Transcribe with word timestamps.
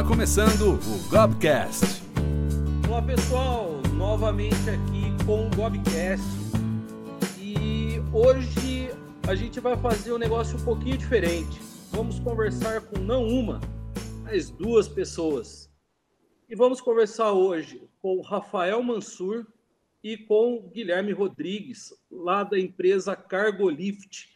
Está 0.00 0.08
começando 0.08 0.78
o 0.78 1.08
Gobcast. 1.10 2.02
Olá 2.88 3.02
pessoal, 3.02 3.82
novamente 3.94 4.54
aqui 4.70 5.26
com 5.26 5.46
o 5.46 5.50
Gobcast. 5.50 6.24
E 7.38 8.00
hoje 8.10 8.88
a 9.28 9.34
gente 9.34 9.60
vai 9.60 9.76
fazer 9.76 10.14
um 10.14 10.16
negócio 10.16 10.56
um 10.56 10.64
pouquinho 10.64 10.96
diferente. 10.96 11.60
Vamos 11.90 12.18
conversar 12.18 12.80
com 12.80 12.98
não 12.98 13.28
uma, 13.28 13.60
mas 14.24 14.48
duas 14.48 14.88
pessoas. 14.88 15.70
E 16.48 16.56
vamos 16.56 16.80
conversar 16.80 17.32
hoje 17.32 17.86
com 18.00 18.16
o 18.16 18.22
Rafael 18.22 18.82
Mansur 18.82 19.46
e 20.02 20.16
com 20.16 20.54
o 20.54 20.70
Guilherme 20.70 21.12
Rodrigues, 21.12 21.92
lá 22.10 22.42
da 22.42 22.58
empresa 22.58 23.14
Cargolift, 23.14 24.30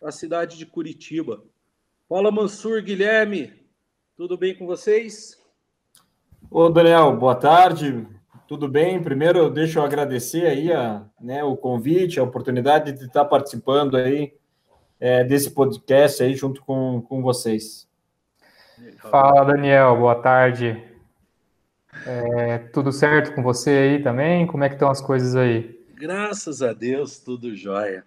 da 0.00 0.12
cidade 0.12 0.56
de 0.56 0.64
Curitiba. 0.64 1.42
Fala 2.08 2.30
Mansur, 2.30 2.80
Guilherme, 2.82 3.57
tudo 4.18 4.36
bem 4.36 4.52
com 4.52 4.66
vocês? 4.66 5.40
Ô, 6.50 6.68
Daniel, 6.68 7.16
boa 7.16 7.36
tarde. 7.36 8.04
Tudo 8.48 8.66
bem? 8.66 9.00
Primeiro, 9.00 9.38
eu 9.38 9.48
deixo 9.48 9.78
eu 9.78 9.84
agradecer 9.84 10.44
aí 10.44 10.72
a, 10.72 11.06
né, 11.20 11.44
o 11.44 11.56
convite, 11.56 12.18
a 12.18 12.24
oportunidade 12.24 12.90
de 12.90 13.04
estar 13.04 13.24
participando 13.26 13.96
aí 13.96 14.34
é, 14.98 15.22
desse 15.22 15.52
podcast 15.52 16.20
aí 16.20 16.34
junto 16.34 16.64
com, 16.64 17.00
com 17.00 17.22
vocês. 17.22 17.88
Fala, 18.98 19.44
Daniel. 19.44 19.96
Boa 19.96 20.16
tarde. 20.16 20.84
É, 22.04 22.58
tudo 22.72 22.90
certo 22.90 23.32
com 23.36 23.42
você 23.44 23.70
aí 23.70 24.02
também? 24.02 24.48
Como 24.48 24.64
é 24.64 24.68
que 24.68 24.74
estão 24.74 24.90
as 24.90 25.00
coisas 25.00 25.36
aí? 25.36 25.80
Graças 25.94 26.60
a 26.60 26.72
Deus, 26.72 27.20
tudo 27.20 27.54
jóia. 27.54 28.04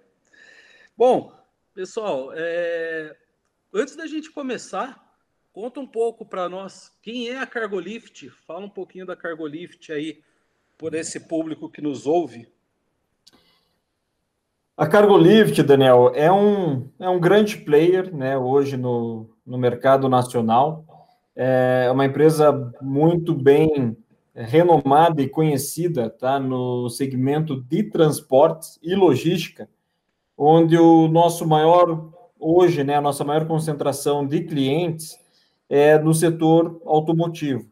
Bom, 0.97 1.31
pessoal, 1.73 2.33
é... 2.35 3.15
antes 3.73 3.95
da 3.95 4.05
gente 4.05 4.29
começar, 4.29 5.10
Conta 5.53 5.81
um 5.81 5.87
pouco 5.87 6.25
para 6.25 6.47
nós 6.47 6.93
quem 7.01 7.27
é 7.27 7.37
a 7.37 7.45
Cargolift. 7.45 8.29
Fala 8.47 8.65
um 8.65 8.69
pouquinho 8.69 9.05
da 9.05 9.17
Cargolift 9.17 9.91
aí 9.91 10.21
por 10.77 10.93
esse 10.93 11.19
público 11.19 11.69
que 11.69 11.81
nos 11.81 12.07
ouve. 12.07 12.47
A 14.77 14.87
Cargolift, 14.87 15.61
Daniel, 15.61 16.13
é 16.15 16.31
um, 16.31 16.89
é 16.97 17.09
um 17.09 17.19
grande 17.19 17.57
player 17.57 18.15
né, 18.15 18.37
hoje 18.37 18.77
no, 18.77 19.29
no 19.45 19.57
mercado 19.57 20.07
nacional. 20.07 20.85
É 21.35 21.89
uma 21.91 22.05
empresa 22.05 22.73
muito 22.81 23.35
bem 23.35 23.97
renomada 24.33 25.21
e 25.21 25.27
conhecida 25.27 26.09
tá, 26.09 26.39
no 26.39 26.89
segmento 26.89 27.61
de 27.61 27.83
transportes 27.83 28.79
e 28.81 28.95
logística, 28.95 29.69
onde 30.37 30.77
o 30.77 31.09
nosso 31.09 31.45
maior, 31.45 32.09
hoje, 32.39 32.85
né, 32.85 32.95
a 32.95 33.01
nossa 33.01 33.25
maior 33.25 33.45
concentração 33.45 34.25
de 34.25 34.45
clientes 34.45 35.20
é, 35.71 35.97
no 35.97 36.13
setor 36.13 36.81
automotivo. 36.85 37.65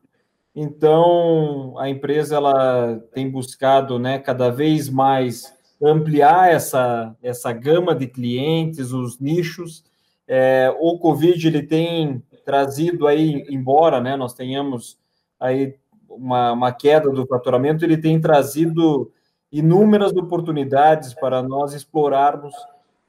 Então, 0.56 1.78
a 1.78 1.90
empresa 1.90 2.38
ela 2.38 2.98
tem 3.14 3.30
buscado 3.30 4.00
né, 4.00 4.18
cada 4.18 4.50
vez 4.50 4.90
mais 4.90 5.54
ampliar 5.84 6.50
essa, 6.50 7.14
essa 7.22 7.52
gama 7.52 7.94
de 7.94 8.08
clientes, 8.08 8.94
os 8.94 9.20
nichos. 9.20 9.84
É, 10.26 10.74
o 10.80 10.98
Covid 10.98 11.46
ele 11.46 11.64
tem 11.64 12.24
trazido 12.46 13.06
aí, 13.06 13.46
embora 13.50 14.00
né, 14.00 14.16
nós 14.16 14.34
tenhamos 14.34 14.98
aí 15.38 15.76
uma, 16.08 16.54
uma 16.54 16.72
queda 16.72 17.10
do 17.10 17.28
faturamento, 17.28 17.84
ele 17.84 17.98
tem 17.98 18.20
trazido 18.20 19.12
inúmeras 19.52 20.14
oportunidades 20.14 21.14
para 21.14 21.44
nós 21.44 21.74
explorarmos 21.74 22.54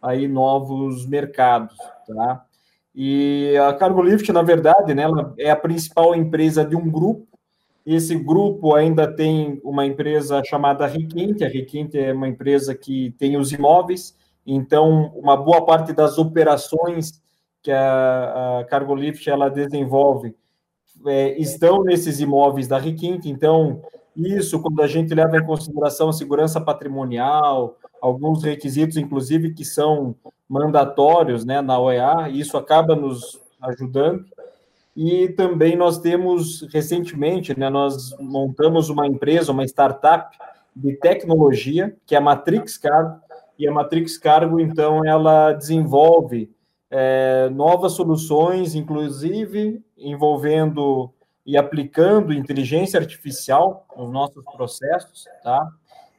aí 0.02 0.26
novos 0.26 1.06
mercados, 1.06 1.76
tá? 2.06 2.44
E 2.94 3.56
a 3.56 3.72
Cargolift, 3.72 4.30
na 4.32 4.42
verdade, 4.42 4.94
né, 4.94 5.02
ela 5.02 5.34
é 5.38 5.50
a 5.50 5.56
principal 5.56 6.14
empresa 6.14 6.64
de 6.64 6.74
um 6.76 6.90
grupo. 6.90 7.26
Esse 7.86 8.14
grupo 8.14 8.74
ainda 8.74 9.10
tem 9.10 9.60
uma 9.64 9.86
empresa 9.86 10.42
chamada 10.44 10.86
Requinte. 10.86 11.44
A 11.44 11.48
Requinte 11.48 11.98
é 11.98 12.12
uma 12.12 12.28
empresa 12.28 12.74
que 12.74 13.14
tem 13.18 13.36
os 13.36 13.52
imóveis, 13.52 14.16
então 14.46 15.12
uma 15.14 15.36
boa 15.36 15.64
parte 15.64 15.92
das 15.92 16.18
operações 16.18 17.22
que 17.62 17.70
a, 17.70 18.60
a 18.60 18.64
Cargolift 18.64 19.28
ela 19.28 19.48
desenvolve 19.48 20.34
é, 21.06 21.38
estão 21.38 21.82
nesses 21.82 22.20
imóveis 22.20 22.68
da 22.68 22.78
Requinte. 22.78 23.28
Então, 23.28 23.82
isso, 24.16 24.60
quando 24.60 24.82
a 24.82 24.86
gente 24.86 25.14
leva 25.14 25.36
em 25.36 25.46
consideração 25.46 26.08
a 26.08 26.12
segurança 26.12 26.60
patrimonial, 26.60 27.76
alguns 28.00 28.42
requisitos, 28.42 28.96
inclusive, 28.96 29.54
que 29.54 29.64
são 29.64 30.14
mandatórios 30.48 31.44
né, 31.44 31.60
na 31.60 31.78
OEA, 31.78 32.28
e 32.30 32.40
isso 32.40 32.56
acaba 32.56 32.96
nos 32.96 33.40
ajudando. 33.60 34.24
E 34.96 35.28
também 35.30 35.76
nós 35.76 35.98
temos, 35.98 36.62
recentemente, 36.72 37.58
né, 37.58 37.70
nós 37.70 38.14
montamos 38.18 38.88
uma 38.88 39.06
empresa, 39.06 39.52
uma 39.52 39.64
startup 39.64 40.36
de 40.74 40.94
tecnologia, 40.96 41.96
que 42.06 42.14
é 42.14 42.18
a 42.18 42.20
Matrix 42.20 42.76
Cargo, 42.76 43.20
e 43.58 43.68
a 43.68 43.72
Matrix 43.72 44.16
Cargo, 44.16 44.58
então, 44.58 45.04
ela 45.04 45.52
desenvolve 45.52 46.50
é, 46.90 47.48
novas 47.50 47.92
soluções, 47.92 48.74
inclusive 48.74 49.84
envolvendo 49.98 51.12
e 51.44 51.56
aplicando 51.56 52.32
inteligência 52.32 52.98
artificial 52.98 53.86
nos 53.96 54.10
nossos 54.10 54.44
processos, 54.56 55.26
tá? 55.42 55.70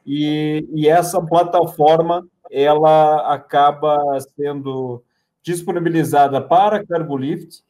E, 0.04 0.68
e 0.74 0.88
essa 0.88 1.20
plataforma 1.20 2.26
ela 2.50 3.32
acaba 3.32 3.98
sendo 4.36 5.02
disponibilizada 5.42 6.40
para 6.40 6.84
Carbolift 6.84 7.62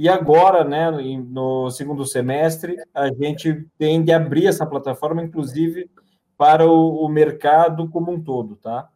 e 0.00 0.08
agora, 0.08 0.62
né, 0.62 0.92
no 0.92 1.72
segundo 1.72 2.06
semestre, 2.06 2.76
a 2.94 3.12
gente 3.12 3.66
tem 3.76 4.00
de 4.00 4.12
abrir 4.12 4.46
essa 4.46 4.64
plataforma, 4.64 5.20
inclusive, 5.24 5.90
para 6.36 6.64
o, 6.64 7.04
o 7.04 7.08
mercado 7.08 7.88
como 7.88 8.12
um 8.12 8.22
todo, 8.22 8.54
tá? 8.54 8.88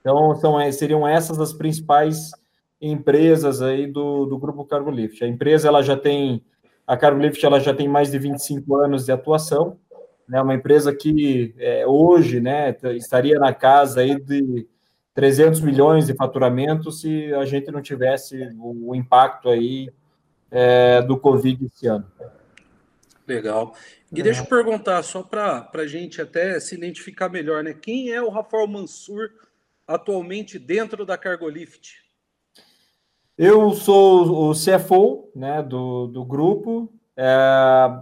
Então, 0.00 0.34
são, 0.36 0.72
seriam 0.72 1.06
essas 1.06 1.38
as 1.38 1.52
principais 1.52 2.30
empresas 2.80 3.60
aí 3.60 3.86
do, 3.86 4.24
do 4.24 4.38
grupo 4.38 4.64
Carbolift. 4.64 5.22
A 5.22 5.28
empresa, 5.28 5.68
ela 5.68 5.82
já 5.82 5.94
tem, 5.94 6.42
a 6.86 6.96
Carbolift, 6.96 7.44
ela 7.44 7.60
já 7.60 7.74
tem 7.74 7.86
mais 7.86 8.10
de 8.10 8.18
25 8.18 8.76
anos 8.76 9.04
de 9.04 9.12
atuação, 9.12 9.76
né, 10.28 10.40
uma 10.40 10.54
empresa 10.54 10.94
que 10.94 11.54
é, 11.58 11.86
hoje 11.86 12.40
né, 12.40 12.76
estaria 12.96 13.38
na 13.38 13.52
casa 13.52 14.00
aí 14.00 14.18
de 14.20 14.66
300 15.14 15.60
milhões 15.60 16.06
de 16.06 16.14
faturamento 16.14 16.90
se 16.90 17.32
a 17.34 17.44
gente 17.44 17.70
não 17.70 17.80
tivesse 17.80 18.48
o 18.58 18.94
impacto 18.94 19.48
aí 19.48 19.90
é, 20.50 21.02
do 21.02 21.18
Covid 21.18 21.64
esse 21.66 21.86
ano. 21.86 22.06
Legal. 23.26 23.74
E 24.12 24.22
deixa 24.22 24.42
eu 24.42 24.46
perguntar, 24.46 25.02
só 25.02 25.22
para 25.22 25.68
a 25.72 25.86
gente 25.86 26.20
até 26.20 26.60
se 26.60 26.74
identificar 26.74 27.28
melhor, 27.28 27.64
né? 27.64 27.74
Quem 27.74 28.10
é 28.10 28.22
o 28.22 28.28
Rafael 28.28 28.66
Mansur 28.66 29.30
atualmente 29.86 30.58
dentro 30.58 31.04
da 31.06 31.16
Cargolift? 31.16 32.04
Eu 33.36 33.72
sou 33.72 34.50
o 34.50 34.52
CFO 34.52 35.30
né, 35.34 35.62
do, 35.62 36.06
do 36.06 36.24
grupo, 36.24 36.92
é, 37.16 37.24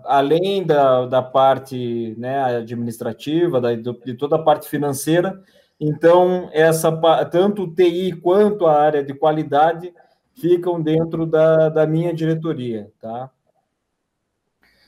além 0.04 0.64
da, 0.64 1.06
da 1.06 1.22
parte 1.22 2.14
né, 2.18 2.56
administrativa, 2.56 3.60
da, 3.60 3.74
de 3.74 4.14
toda 4.14 4.36
a 4.36 4.42
parte 4.42 4.68
financeira, 4.68 5.42
então 5.78 6.48
essa 6.52 6.90
tanto 7.30 7.64
o 7.64 7.74
TI 7.74 8.12
quanto 8.12 8.66
a 8.66 8.80
área 8.80 9.02
de 9.02 9.12
qualidade 9.12 9.92
ficam 10.34 10.80
dentro 10.80 11.26
da, 11.26 11.68
da 11.68 11.86
minha 11.86 12.14
diretoria, 12.14 12.90
tá? 13.00 13.30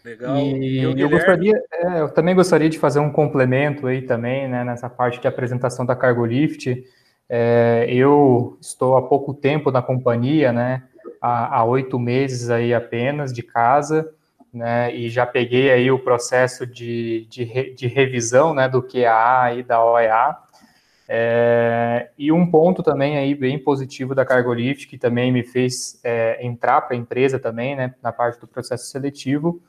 Legal. 0.05 0.37
E 0.37 0.83
eu, 0.83 0.97
eu 0.97 1.09
gostaria, 1.09 1.63
é, 1.73 2.01
eu 2.01 2.11
também 2.11 2.35
gostaria 2.35 2.69
de 2.69 2.79
fazer 2.79 3.01
um 3.01 3.11
complemento 3.11 3.87
aí 3.87 4.03
também, 4.03 4.47
né, 4.47 4.63
nessa 4.63 4.89
parte 4.89 5.19
de 5.19 5.27
apresentação 5.27 5.87
da 5.87 5.97
Cargolift. 5.97 6.85
É, 7.27 7.87
eu 7.89 8.59
estou 8.61 8.99
há 8.99 9.03
pouco 9.03 9.33
tempo 9.33 9.71
na 9.71 9.81
companhia, 9.81 10.53
né? 10.53 10.83
Há 11.25 11.65
oito 11.65 11.99
meses 11.99 12.51
aí 12.51 12.75
apenas 12.75 13.33
de 13.33 13.43
casa, 13.43 14.13
né, 14.53 14.95
e 14.95 15.09
já 15.09 15.25
peguei 15.25 15.73
aí 15.73 15.91
o 15.91 15.99
processo 15.99 16.67
de, 16.67 17.27
de, 17.31 17.75
de 17.75 17.87
revisão, 17.87 18.53
né, 18.53 18.69
do 18.69 18.83
QA 18.83 19.55
e 19.57 19.63
da 19.63 19.83
OEA, 19.83 20.37
é, 21.09 22.11
e 22.17 22.31
um 22.31 22.51
ponto 22.51 22.83
também 22.83 23.17
aí 23.17 23.35
bem 23.35 23.59
positivo 23.59 24.15
da 24.15 24.25
Cargolift, 24.25 24.87
que 24.87 24.99
também 24.99 25.33
me 25.33 25.43
fez 25.43 25.99
é, 26.05 26.45
entrar 26.45 26.83
para 26.83 26.95
a 26.95 26.99
empresa 26.99 27.39
também, 27.39 27.75
né, 27.75 27.95
na 28.03 28.13
parte 28.13 28.39
do 28.39 28.47
processo 28.47 28.87
seletivo, 28.87 29.63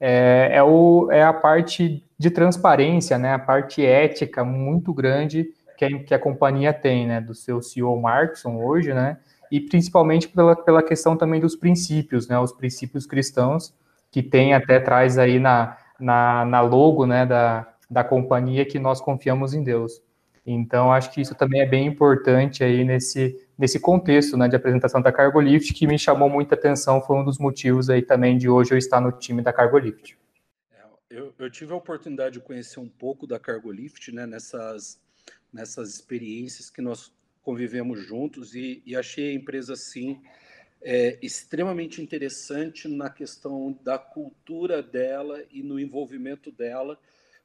é, 0.00 0.50
é, 0.52 0.62
o, 0.62 1.08
é 1.10 1.22
a 1.22 1.32
parte 1.32 2.02
de 2.16 2.30
transparência, 2.30 3.18
né, 3.18 3.34
a 3.34 3.38
parte 3.38 3.84
ética 3.84 4.44
muito 4.44 4.94
grande 4.94 5.50
que 5.76 5.84
a, 5.84 5.98
que 6.04 6.14
a 6.14 6.18
companhia 6.18 6.72
tem, 6.72 7.06
né, 7.06 7.20
do 7.20 7.34
seu 7.34 7.60
CEO 7.60 8.00
Markson 8.00 8.62
hoje, 8.62 8.94
né, 8.94 9.18
e 9.50 9.60
principalmente 9.60 10.28
pela, 10.28 10.54
pela 10.54 10.82
questão 10.82 11.16
também 11.16 11.40
dos 11.40 11.56
princípios, 11.56 12.28
né, 12.28 12.38
os 12.38 12.52
princípios 12.52 13.06
cristãos, 13.06 13.74
que 14.10 14.22
tem 14.22 14.54
até 14.54 14.78
traz 14.78 15.18
aí 15.18 15.38
na, 15.38 15.76
na, 15.98 16.44
na 16.44 16.60
logo, 16.60 17.06
né, 17.06 17.26
da, 17.26 17.72
da 17.90 18.04
companhia 18.04 18.64
que 18.64 18.78
nós 18.78 19.00
confiamos 19.00 19.52
em 19.52 19.62
Deus. 19.62 20.00
Então, 20.46 20.92
acho 20.92 21.12
que 21.12 21.20
isso 21.20 21.34
também 21.34 21.60
é 21.60 21.66
bem 21.66 21.86
importante 21.86 22.64
aí 22.64 22.84
nesse, 22.84 23.36
nesse 23.58 23.78
contexto 23.78 24.36
né, 24.36 24.48
de 24.48 24.56
apresentação 24.56 25.02
da 25.02 25.12
Cargolift, 25.12 25.74
que 25.74 25.86
me 25.86 25.98
chamou 25.98 26.30
muita 26.30 26.54
atenção, 26.54 27.02
foi 27.02 27.16
um 27.16 27.24
dos 27.24 27.38
motivos 27.38 27.90
aí 27.90 28.02
também 28.02 28.38
de 28.38 28.48
hoje 28.48 28.72
eu 28.72 28.78
estar 28.78 29.00
no 29.00 29.12
time 29.12 29.42
da 29.42 29.52
Cargolift. 29.52 30.16
É, 30.72 30.82
eu, 31.10 31.34
eu 31.38 31.50
tive 31.50 31.72
a 31.72 31.76
oportunidade 31.76 32.38
de 32.38 32.40
conhecer 32.40 32.80
um 32.80 32.88
pouco 32.88 33.26
da 33.26 33.38
Cargolift, 33.38 34.10
né, 34.12 34.26
nessas, 34.26 34.98
nessas 35.52 35.90
experiências 35.90 36.70
que 36.70 36.80
nós 36.80 37.12
convivemos 37.42 38.00
juntos 38.00 38.54
e, 38.54 38.82
e 38.84 38.96
achei 38.96 39.30
a 39.30 39.34
empresa, 39.34 39.74
sim, 39.74 40.22
é, 40.82 41.18
extremamente 41.22 42.00
interessante 42.00 42.88
na 42.88 43.10
questão 43.10 43.78
da 43.82 43.98
cultura 43.98 44.82
dela 44.82 45.44
e 45.50 45.62
no 45.62 45.78
envolvimento 45.78 46.50
dela 46.50 46.98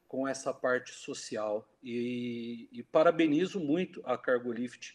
com 0.08 0.26
essa 0.26 0.52
parte 0.54 0.92
social. 0.92 1.68
E, 1.82 2.68
e 2.72 2.82
parabenizo 2.82 3.60
muito 3.60 4.00
a 4.04 4.16
Cargolift 4.16 4.94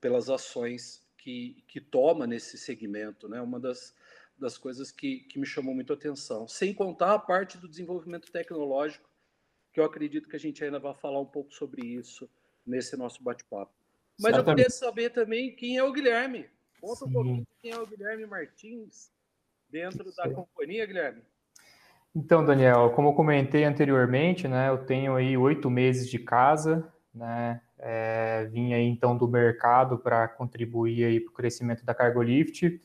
pelas 0.00 0.30
ações 0.30 1.02
que, 1.18 1.62
que 1.68 1.80
toma 1.80 2.26
nesse 2.26 2.56
segmento. 2.56 3.28
Né? 3.28 3.40
Uma 3.40 3.60
das, 3.60 3.94
das 4.38 4.56
coisas 4.56 4.90
que, 4.90 5.20
que 5.20 5.38
me 5.38 5.46
chamou 5.46 5.74
muito 5.74 5.92
a 5.92 5.96
atenção. 5.96 6.48
Sem 6.48 6.72
contar 6.72 7.14
a 7.14 7.18
parte 7.18 7.58
do 7.58 7.68
desenvolvimento 7.68 8.30
tecnológico, 8.30 9.08
que 9.72 9.80
eu 9.80 9.84
acredito 9.84 10.28
que 10.28 10.36
a 10.36 10.40
gente 10.40 10.62
ainda 10.64 10.78
vai 10.78 10.94
falar 10.94 11.20
um 11.20 11.26
pouco 11.26 11.52
sobre 11.52 11.86
isso 11.86 12.28
nesse 12.64 12.96
nosso 12.96 13.22
bate-papo. 13.22 13.81
Mas 14.20 14.36
eu 14.36 14.44
queria 14.44 14.70
saber 14.70 15.10
também 15.10 15.54
quem 15.54 15.76
é 15.76 15.82
o 15.82 15.92
Guilherme. 15.92 16.46
Conta 16.80 17.04
Sim. 17.04 17.10
um 17.10 17.12
pouquinho 17.12 17.46
quem 17.60 17.70
é 17.70 17.78
o 17.78 17.86
Guilherme 17.86 18.26
Martins 18.26 19.10
dentro 19.70 20.14
da 20.14 20.28
companhia, 20.28 20.84
Guilherme. 20.84 21.22
Então, 22.14 22.44
Daniel, 22.44 22.90
como 22.90 23.08
eu 23.08 23.14
comentei 23.14 23.64
anteriormente, 23.64 24.46
né, 24.46 24.68
eu 24.68 24.84
tenho 24.84 25.14
aí 25.14 25.34
oito 25.34 25.70
meses 25.70 26.10
de 26.10 26.18
casa, 26.18 26.92
né, 27.14 27.60
é, 27.78 28.44
vim 28.52 28.74
aí 28.74 28.84
então 28.84 29.16
do 29.16 29.26
mercado 29.26 29.96
para 29.96 30.28
contribuir 30.28 31.04
aí 31.04 31.20
para 31.20 31.30
o 31.30 31.34
crescimento 31.34 31.84
da 31.84 31.94
Cargolift. 31.94 32.80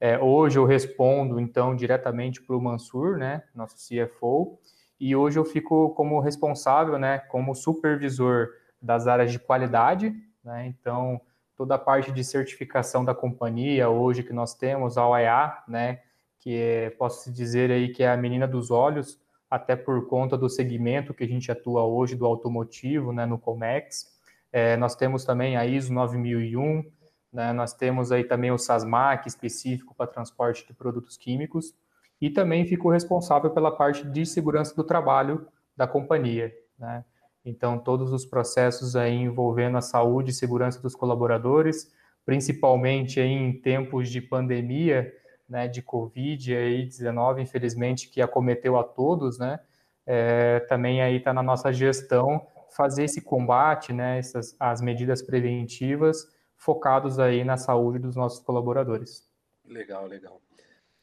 É, 0.00 0.16
hoje 0.18 0.58
eu 0.58 0.64
respondo 0.64 1.40
então 1.40 1.74
diretamente 1.74 2.40
para 2.40 2.54
o 2.54 2.60
Mansur, 2.60 3.18
né, 3.18 3.42
nosso 3.52 3.76
CFO, 3.76 4.60
e 5.00 5.16
hoje 5.16 5.38
eu 5.38 5.44
fico 5.44 5.90
como 5.90 6.20
responsável, 6.20 6.98
né, 6.98 7.18
como 7.18 7.56
supervisor 7.56 8.50
das 8.80 9.08
áreas 9.08 9.32
de 9.32 9.40
qualidade, 9.40 10.14
né, 10.44 10.66
então 10.66 11.20
toda 11.56 11.74
a 11.74 11.78
parte 11.78 12.12
de 12.12 12.22
certificação 12.22 13.04
da 13.04 13.14
companhia 13.14 13.88
hoje 13.88 14.22
que 14.22 14.32
nós 14.32 14.54
temos, 14.54 14.96
a 14.96 15.08
OEA, 15.08 15.58
né, 15.66 16.00
que 16.38 16.56
é, 16.56 16.90
posso 16.90 17.32
dizer 17.32 17.70
aí 17.70 17.88
que 17.88 18.02
é 18.02 18.10
a 18.10 18.16
menina 18.16 18.46
dos 18.46 18.70
olhos, 18.70 19.20
até 19.50 19.74
por 19.74 20.06
conta 20.06 20.36
do 20.36 20.48
segmento 20.48 21.12
que 21.12 21.24
a 21.24 21.28
gente 21.28 21.50
atua 21.50 21.82
hoje 21.82 22.14
do 22.14 22.26
automotivo, 22.26 23.12
né, 23.12 23.26
no 23.26 23.38
Comex. 23.38 24.16
É, 24.52 24.76
nós 24.76 24.94
temos 24.94 25.24
também 25.24 25.56
a 25.56 25.66
ISO 25.66 25.92
9001, 25.92 26.84
né, 27.32 27.52
nós 27.52 27.72
temos 27.72 28.12
aí 28.12 28.24
também 28.24 28.50
o 28.50 28.58
SASMAC 28.58 29.26
específico 29.26 29.94
para 29.94 30.06
transporte 30.06 30.66
de 30.66 30.72
produtos 30.74 31.16
químicos. 31.16 31.74
E 32.20 32.30
também 32.30 32.66
fico 32.66 32.90
responsável 32.90 33.50
pela 33.50 33.70
parte 33.70 34.04
de 34.04 34.26
segurança 34.26 34.74
do 34.74 34.84
trabalho 34.84 35.46
da 35.76 35.86
companhia, 35.86 36.52
né. 36.78 37.04
Então, 37.48 37.78
todos 37.78 38.12
os 38.12 38.26
processos 38.26 38.94
aí 38.94 39.14
envolvendo 39.14 39.78
a 39.78 39.80
saúde 39.80 40.30
e 40.30 40.34
segurança 40.34 40.82
dos 40.82 40.94
colaboradores, 40.94 41.90
principalmente 42.26 43.20
em 43.20 43.58
tempos 43.58 44.10
de 44.10 44.20
pandemia, 44.20 45.10
né, 45.48 45.66
de 45.66 45.80
Covid-19, 45.80 47.40
infelizmente, 47.40 48.10
que 48.10 48.20
acometeu 48.20 48.76
a 48.76 48.84
todos, 48.84 49.38
né, 49.38 49.60
é, 50.04 50.60
também 50.68 51.00
aí 51.00 51.16
está 51.16 51.32
na 51.32 51.42
nossa 51.42 51.72
gestão 51.72 52.46
fazer 52.76 53.04
esse 53.04 53.22
combate, 53.22 53.94
né, 53.94 54.18
essas, 54.18 54.54
as 54.60 54.82
medidas 54.82 55.22
preventivas 55.22 56.30
focados 56.54 57.18
aí 57.18 57.44
na 57.44 57.56
saúde 57.56 57.98
dos 57.98 58.14
nossos 58.14 58.40
colaboradores. 58.40 59.26
Legal, 59.64 60.06
legal. 60.06 60.42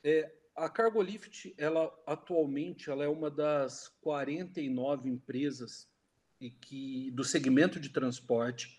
É, 0.04 0.32
a 0.56 0.70
Cargolift, 0.70 1.56
ela 1.58 1.92
atualmente, 2.06 2.92
ela 2.92 3.04
é 3.04 3.08
uma 3.08 3.32
das 3.32 3.90
49 4.02 5.10
empresas 5.10 5.88
e 6.40 6.50
que 6.50 7.12
do 7.12 7.24
segmento 7.24 7.80
de 7.80 7.90
transporte 7.90 8.78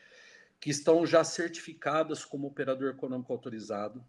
que 0.60 0.70
estão 0.70 1.06
já 1.06 1.22
certificadas 1.22 2.24
como 2.24 2.46
operador 2.46 2.90
econômico 2.90 3.32
autorizado. 3.32 4.04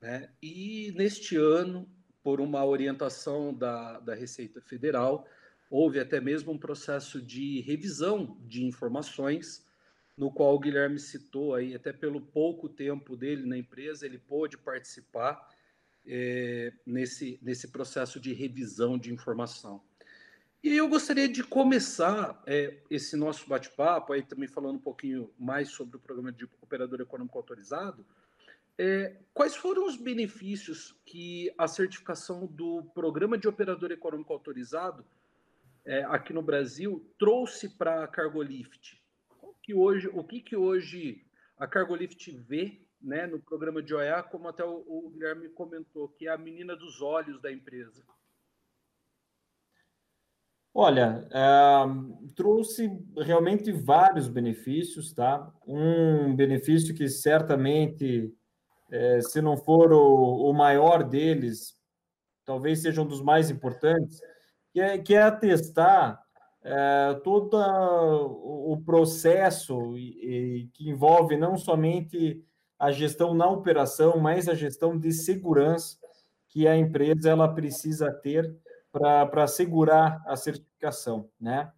Né? 0.00 0.30
E 0.42 0.92
neste 0.96 1.36
ano, 1.36 1.88
por 2.22 2.40
uma 2.40 2.64
orientação 2.64 3.54
da, 3.54 4.00
da 4.00 4.14
Receita 4.14 4.60
Federal, 4.60 5.28
houve 5.70 6.00
até 6.00 6.20
mesmo 6.20 6.52
um 6.52 6.58
processo 6.58 7.20
de 7.20 7.60
revisão 7.60 8.38
de 8.42 8.64
informações, 8.64 9.64
no 10.16 10.32
qual 10.32 10.54
o 10.54 10.58
Guilherme 10.58 10.98
citou 10.98 11.54
aí, 11.54 11.74
até 11.74 11.92
pelo 11.92 12.20
pouco 12.20 12.68
tempo 12.68 13.16
dele 13.16 13.46
na 13.46 13.58
empresa, 13.58 14.06
ele 14.06 14.18
pôde 14.18 14.56
participar 14.56 15.46
é, 16.06 16.72
nesse, 16.86 17.38
nesse 17.42 17.68
processo 17.68 18.18
de 18.18 18.32
revisão 18.32 18.96
de 18.96 19.12
informação. 19.12 19.82
E 20.62 20.76
eu 20.76 20.88
gostaria 20.88 21.28
de 21.28 21.44
começar 21.44 22.42
é, 22.46 22.78
esse 22.90 23.16
nosso 23.16 23.48
bate-papo, 23.48 24.12
aí 24.12 24.22
também 24.22 24.48
falando 24.48 24.76
um 24.76 24.80
pouquinho 24.80 25.30
mais 25.38 25.68
sobre 25.68 25.96
o 25.96 26.00
programa 26.00 26.32
de 26.32 26.44
operador 26.60 27.00
econômico 27.00 27.38
autorizado. 27.38 28.04
É, 28.78 29.16
quais 29.32 29.54
foram 29.54 29.86
os 29.86 29.96
benefícios 29.96 30.94
que 31.04 31.52
a 31.56 31.66
certificação 31.68 32.46
do 32.46 32.82
programa 32.94 33.38
de 33.38 33.48
operador 33.48 33.90
econômico 33.90 34.32
autorizado 34.32 35.04
é, 35.84 36.02
aqui 36.04 36.32
no 36.32 36.42
Brasil 36.42 37.06
trouxe 37.18 37.68
para 37.68 38.04
a 38.04 38.08
Cargolift? 38.08 39.00
Que 39.62 39.72
hoje, 39.72 40.08
o 40.12 40.24
que, 40.24 40.40
que 40.40 40.56
hoje 40.56 41.24
a 41.58 41.66
Cargolift 41.66 42.30
vê 42.32 42.80
né, 43.00 43.26
no 43.26 43.38
programa 43.38 43.82
de 43.82 43.94
OEA, 43.94 44.22
como 44.22 44.48
até 44.48 44.64
o, 44.64 44.84
o 44.86 45.10
Guilherme 45.10 45.48
comentou, 45.48 46.08
que 46.08 46.26
é 46.26 46.30
a 46.30 46.38
menina 46.38 46.74
dos 46.74 47.00
olhos 47.00 47.40
da 47.40 47.52
empresa? 47.52 48.04
Olha, 50.78 51.26
é, 51.30 52.30
trouxe 52.34 52.90
realmente 53.16 53.72
vários 53.72 54.28
benefícios, 54.28 55.10
tá? 55.10 55.50
Um 55.66 56.36
benefício 56.36 56.94
que 56.94 57.08
certamente, 57.08 58.30
é, 58.90 59.22
se 59.22 59.40
não 59.40 59.56
for 59.56 59.90
o, 59.90 60.50
o, 60.50 60.52
maior 60.52 61.02
deles, 61.02 61.74
talvez 62.44 62.82
seja 62.82 63.00
um 63.00 63.06
dos 63.06 63.22
mais 63.22 63.48
importantes, 63.48 64.20
que 64.70 64.78
é, 64.78 64.98
que 64.98 65.14
é 65.14 65.22
atestar 65.22 66.22
é, 66.62 67.14
todo 67.24 67.56
o 67.56 68.78
processo 68.84 69.96
e, 69.96 70.60
e 70.60 70.66
que 70.74 70.90
envolve 70.90 71.38
não 71.38 71.56
somente 71.56 72.44
a 72.78 72.92
gestão 72.92 73.32
na 73.32 73.48
operação, 73.48 74.18
mas 74.18 74.46
a 74.46 74.54
gestão 74.54 74.98
de 74.98 75.10
segurança 75.10 75.96
que 76.48 76.68
a 76.68 76.76
empresa 76.76 77.30
ela 77.30 77.48
precisa 77.48 78.12
ter 78.12 78.54
para 78.98 79.44
assegurar 79.44 80.22
a 80.26 80.36
certificação, 80.36 81.28
né? 81.40 81.70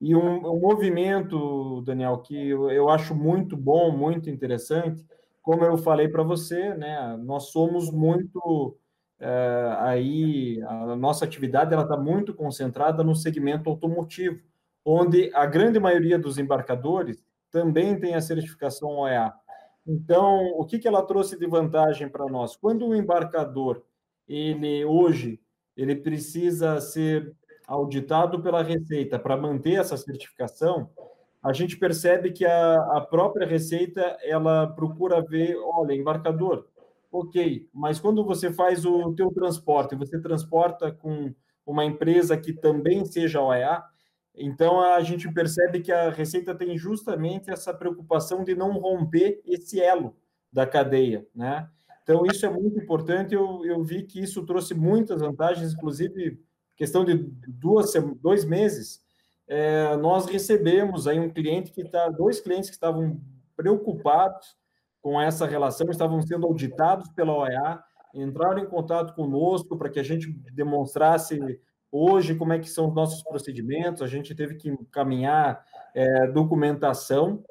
E 0.00 0.14
um, 0.14 0.46
um, 0.46 0.60
movimento, 0.60 1.80
Daniel, 1.82 2.18
que 2.18 2.48
eu, 2.48 2.70
eu 2.70 2.88
acho 2.88 3.14
muito 3.14 3.56
bom, 3.56 3.90
muito 3.90 4.28
interessante, 4.28 5.06
como 5.40 5.64
eu 5.64 5.78
falei 5.78 6.08
para 6.08 6.22
você, 6.22 6.74
né? 6.74 7.16
Nós 7.18 7.50
somos 7.50 7.90
muito 7.90 8.76
é, 9.20 9.76
aí 9.78 10.62
a 10.62 10.96
nossa 10.96 11.24
atividade 11.24 11.72
ela 11.72 11.84
está 11.84 11.96
muito 11.96 12.34
concentrada 12.34 13.04
no 13.04 13.14
segmento 13.14 13.70
automotivo, 13.70 14.40
onde 14.84 15.30
a 15.34 15.46
grande 15.46 15.78
maioria 15.78 16.18
dos 16.18 16.36
embarcadores 16.36 17.24
também 17.50 17.98
tem 17.98 18.14
a 18.14 18.20
certificação 18.20 18.96
OEA. 18.98 19.32
Então, 19.86 20.46
o 20.58 20.64
que, 20.64 20.78
que 20.78 20.88
ela 20.88 21.02
trouxe 21.02 21.38
de 21.38 21.46
vantagem 21.46 22.08
para 22.08 22.26
nós? 22.26 22.56
Quando 22.56 22.86
o 22.86 22.94
embarcador 22.94 23.82
ele 24.26 24.84
hoje 24.84 25.40
ele 25.76 25.96
precisa 25.96 26.80
ser 26.80 27.34
auditado 27.66 28.42
pela 28.42 28.62
Receita 28.62 29.18
para 29.18 29.36
manter 29.36 29.74
essa 29.74 29.96
certificação, 29.96 30.90
a 31.42 31.52
gente 31.52 31.76
percebe 31.76 32.32
que 32.32 32.44
a, 32.44 32.76
a 32.96 33.00
própria 33.00 33.46
Receita 33.46 34.16
ela 34.22 34.66
procura 34.66 35.22
ver, 35.22 35.56
olha, 35.58 35.92
embarcador, 35.94 36.66
ok, 37.10 37.68
mas 37.72 38.00
quando 38.00 38.24
você 38.24 38.52
faz 38.52 38.84
o 38.84 39.14
teu 39.14 39.30
transporte, 39.30 39.94
você 39.94 40.20
transporta 40.20 40.90
com 40.90 41.34
uma 41.66 41.84
empresa 41.84 42.36
que 42.36 42.52
também 42.52 43.04
seja 43.04 43.40
OEA, 43.40 43.82
então 44.34 44.80
a 44.80 45.00
gente 45.00 45.32
percebe 45.32 45.80
que 45.80 45.92
a 45.92 46.10
Receita 46.10 46.54
tem 46.54 46.76
justamente 46.76 47.50
essa 47.50 47.72
preocupação 47.72 48.42
de 48.42 48.54
não 48.54 48.72
romper 48.72 49.40
esse 49.44 49.80
elo 49.80 50.16
da 50.52 50.66
cadeia, 50.66 51.26
né? 51.34 51.68
Então, 52.04 52.24
isso 52.26 52.46
é 52.46 52.50
muito 52.50 52.78
importante. 52.78 53.34
Eu, 53.34 53.64
eu 53.64 53.82
vi 53.82 54.04
que 54.04 54.20
isso 54.20 54.44
trouxe 54.46 54.74
muitas 54.74 55.20
vantagens, 55.20 55.72
inclusive, 55.72 56.38
questão 56.76 57.04
de 57.04 57.14
duas, 57.48 57.92
dois 58.20 58.44
meses, 58.44 59.02
é, 59.48 59.96
nós 59.96 60.26
recebemos 60.26 61.06
aí 61.06 61.18
um 61.18 61.30
cliente 61.30 61.72
que 61.72 61.82
está, 61.82 62.08
dois 62.08 62.40
clientes 62.40 62.70
que 62.70 62.76
estavam 62.76 63.20
preocupados 63.56 64.56
com 65.02 65.20
essa 65.20 65.46
relação, 65.46 65.90
estavam 65.90 66.20
sendo 66.22 66.46
auditados 66.46 67.08
pela 67.10 67.36
OEA, 67.36 67.82
entraram 68.14 68.58
em 68.58 68.66
contato 68.66 69.14
conosco 69.14 69.76
para 69.76 69.90
que 69.90 70.00
a 70.00 70.02
gente 70.02 70.30
demonstrasse 70.52 71.38
hoje 71.90 72.34
como 72.34 72.52
é 72.52 72.58
que 72.58 72.68
são 72.68 72.88
os 72.88 72.94
nossos 72.94 73.22
procedimentos, 73.22 74.02
a 74.02 74.06
gente 74.06 74.34
teve 74.34 74.56
que 74.56 74.68
encaminhar 74.68 75.64
é, 75.94 76.26
documentação 76.28 77.44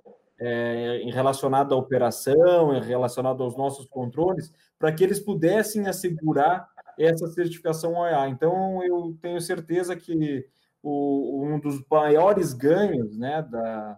é, 0.43 0.97
em 1.01 1.11
relacionada 1.11 1.73
à 1.73 1.77
operação, 1.77 2.75
em 2.75 2.81
relacionado 2.81 3.41
aos 3.41 3.55
nossos 3.55 3.87
controles, 3.87 4.51
para 4.77 4.91
que 4.91 5.03
eles 5.03 5.19
pudessem 5.19 5.87
assegurar 5.87 6.67
essa 6.99 7.27
certificação 7.27 7.93
OEA. 7.93 8.27
Então, 8.27 8.83
eu 8.83 9.17
tenho 9.21 9.39
certeza 9.39 9.95
que 9.95 10.45
o, 10.81 11.45
um 11.45 11.59
dos 11.59 11.81
maiores 11.89 12.53
ganhos 12.53 13.17
né, 13.17 13.41
da, 13.41 13.97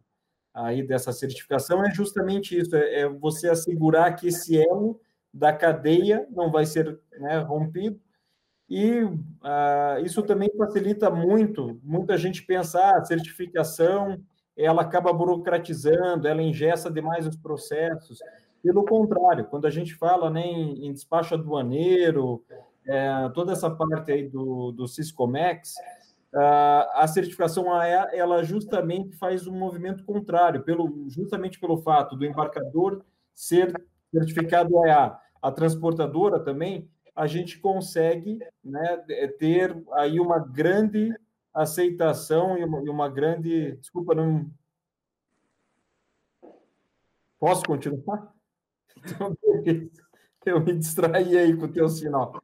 aí 0.53 0.85
dessa 0.85 1.11
certificação 1.11 1.83
é 1.83 1.91
justamente 1.91 2.57
isso, 2.57 2.75
é, 2.75 3.01
é 3.01 3.09
você 3.09 3.49
assegurar 3.49 4.15
que 4.15 4.27
esse 4.27 4.57
elo 4.57 4.99
da 5.33 5.51
cadeia 5.51 6.27
não 6.29 6.51
vai 6.51 6.65
ser 6.65 6.99
né, 7.19 7.39
rompido, 7.39 7.99
e 8.69 9.03
uh, 9.03 10.03
isso 10.03 10.23
também 10.23 10.49
facilita 10.57 11.09
muito, 11.09 11.79
muita 11.83 12.17
gente 12.17 12.43
pensa, 12.43 12.79
ah, 12.79 13.03
certificação, 13.05 14.19
ela 14.57 14.81
acaba 14.81 15.11
burocratizando, 15.11 16.27
ela 16.27 16.41
ingessa 16.41 16.89
demais 16.89 17.27
os 17.27 17.35
processos, 17.35 18.19
pelo 18.63 18.83
contrário, 18.83 19.45
quando 19.45 19.67
a 19.67 19.69
gente 19.69 19.93
fala 19.93 20.29
né, 20.29 20.41
em, 20.41 20.87
em 20.87 20.93
despacho 20.93 21.35
aduaneiro, 21.35 22.43
é, 22.87 23.29
toda 23.33 23.53
essa 23.53 23.69
parte 23.69 24.11
aí 24.11 24.27
do, 24.27 24.71
do 24.71 24.87
Ciscomex, 24.87 25.75
a 26.33 27.07
certificação 27.07 27.71
AEA, 27.71 28.09
ela 28.11 28.43
justamente 28.43 29.15
faz 29.15 29.47
um 29.47 29.57
movimento 29.57 30.03
contrário, 30.03 30.63
pelo, 30.63 31.05
justamente 31.07 31.59
pelo 31.59 31.77
fato 31.77 32.15
do 32.15 32.25
embarcador 32.25 33.05
ser 33.33 33.73
certificado 34.11 34.77
AEA, 34.83 35.15
a 35.41 35.51
transportadora 35.51 36.39
também, 36.39 36.89
a 37.15 37.27
gente 37.27 37.59
consegue 37.59 38.39
né, 38.63 38.97
ter 39.39 39.77
aí 39.93 40.19
uma 40.19 40.39
grande 40.39 41.13
aceitação 41.55 42.57
e 42.57 42.63
uma, 42.65 42.83
e 42.83 42.89
uma 42.89 43.09
grande. 43.09 43.77
Desculpa, 43.77 44.13
não. 44.13 44.51
Posso 47.39 47.63
continuar? 47.63 48.33
Então, 48.97 49.37
eu 50.45 50.59
me 50.61 50.73
distraí 50.73 51.37
aí 51.37 51.55
com 51.55 51.65
o 51.65 51.71
teu 51.71 51.89
sinal. 51.89 52.41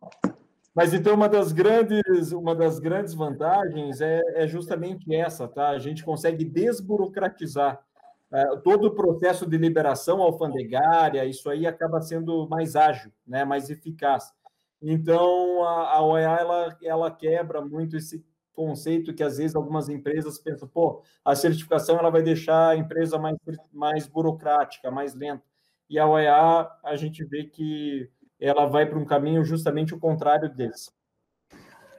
Mas 0.75 0.93
então 0.93 1.15
uma 1.15 1.27
das 1.27 1.51
grandes, 1.51 2.31
uma 2.31 2.53
das 2.53 2.77
grandes 2.77 3.13
vantagens 3.13 4.01
é, 4.01 4.21
é 4.35 4.47
justamente 4.47 5.13
essa, 5.15 5.47
tá? 5.47 5.69
A 5.69 5.79
gente 5.79 6.03
consegue 6.03 6.43
desburocratizar 6.45 7.83
é, 8.31 8.57
todo 8.57 8.85
o 8.85 8.95
processo 8.95 9.45
de 9.45 9.57
liberação 9.57 10.21
alfandegária, 10.21 11.25
isso 11.25 11.49
aí 11.49 11.67
acaba 11.67 12.01
sendo 12.01 12.47
mais 12.47 12.75
ágil, 12.75 13.11
né? 13.25 13.43
Mais 13.43 13.69
eficaz. 13.69 14.33
Então 14.81 15.63
a, 15.63 15.97
a 15.97 16.03
OEA 16.03 16.37
ela, 16.39 16.77
ela 16.81 17.11
quebra 17.11 17.61
muito 17.61 17.97
esse 17.97 18.23
conceito 18.53 19.13
que 19.13 19.23
às 19.23 19.37
vezes 19.37 19.55
algumas 19.55 19.89
empresas 19.89 20.37
pensam, 20.37 20.67
pô, 20.67 21.01
a 21.23 21.35
certificação 21.35 21.97
ela 21.97 22.09
vai 22.09 22.21
deixar 22.21 22.69
a 22.69 22.75
empresa 22.75 23.17
mais, 23.17 23.37
mais 23.71 24.07
burocrática, 24.07 24.91
mais 24.91 25.13
lenta. 25.13 25.43
E 25.89 25.99
a 25.99 26.07
OEA 26.07 26.69
a 26.83 26.95
gente 26.95 27.23
vê 27.25 27.43
que 27.43 28.09
ela 28.39 28.65
vai 28.65 28.85
para 28.85 28.97
um 28.97 29.05
caminho 29.05 29.43
justamente 29.43 29.93
o 29.93 29.99
contrário 29.99 30.49
desse. 30.49 30.91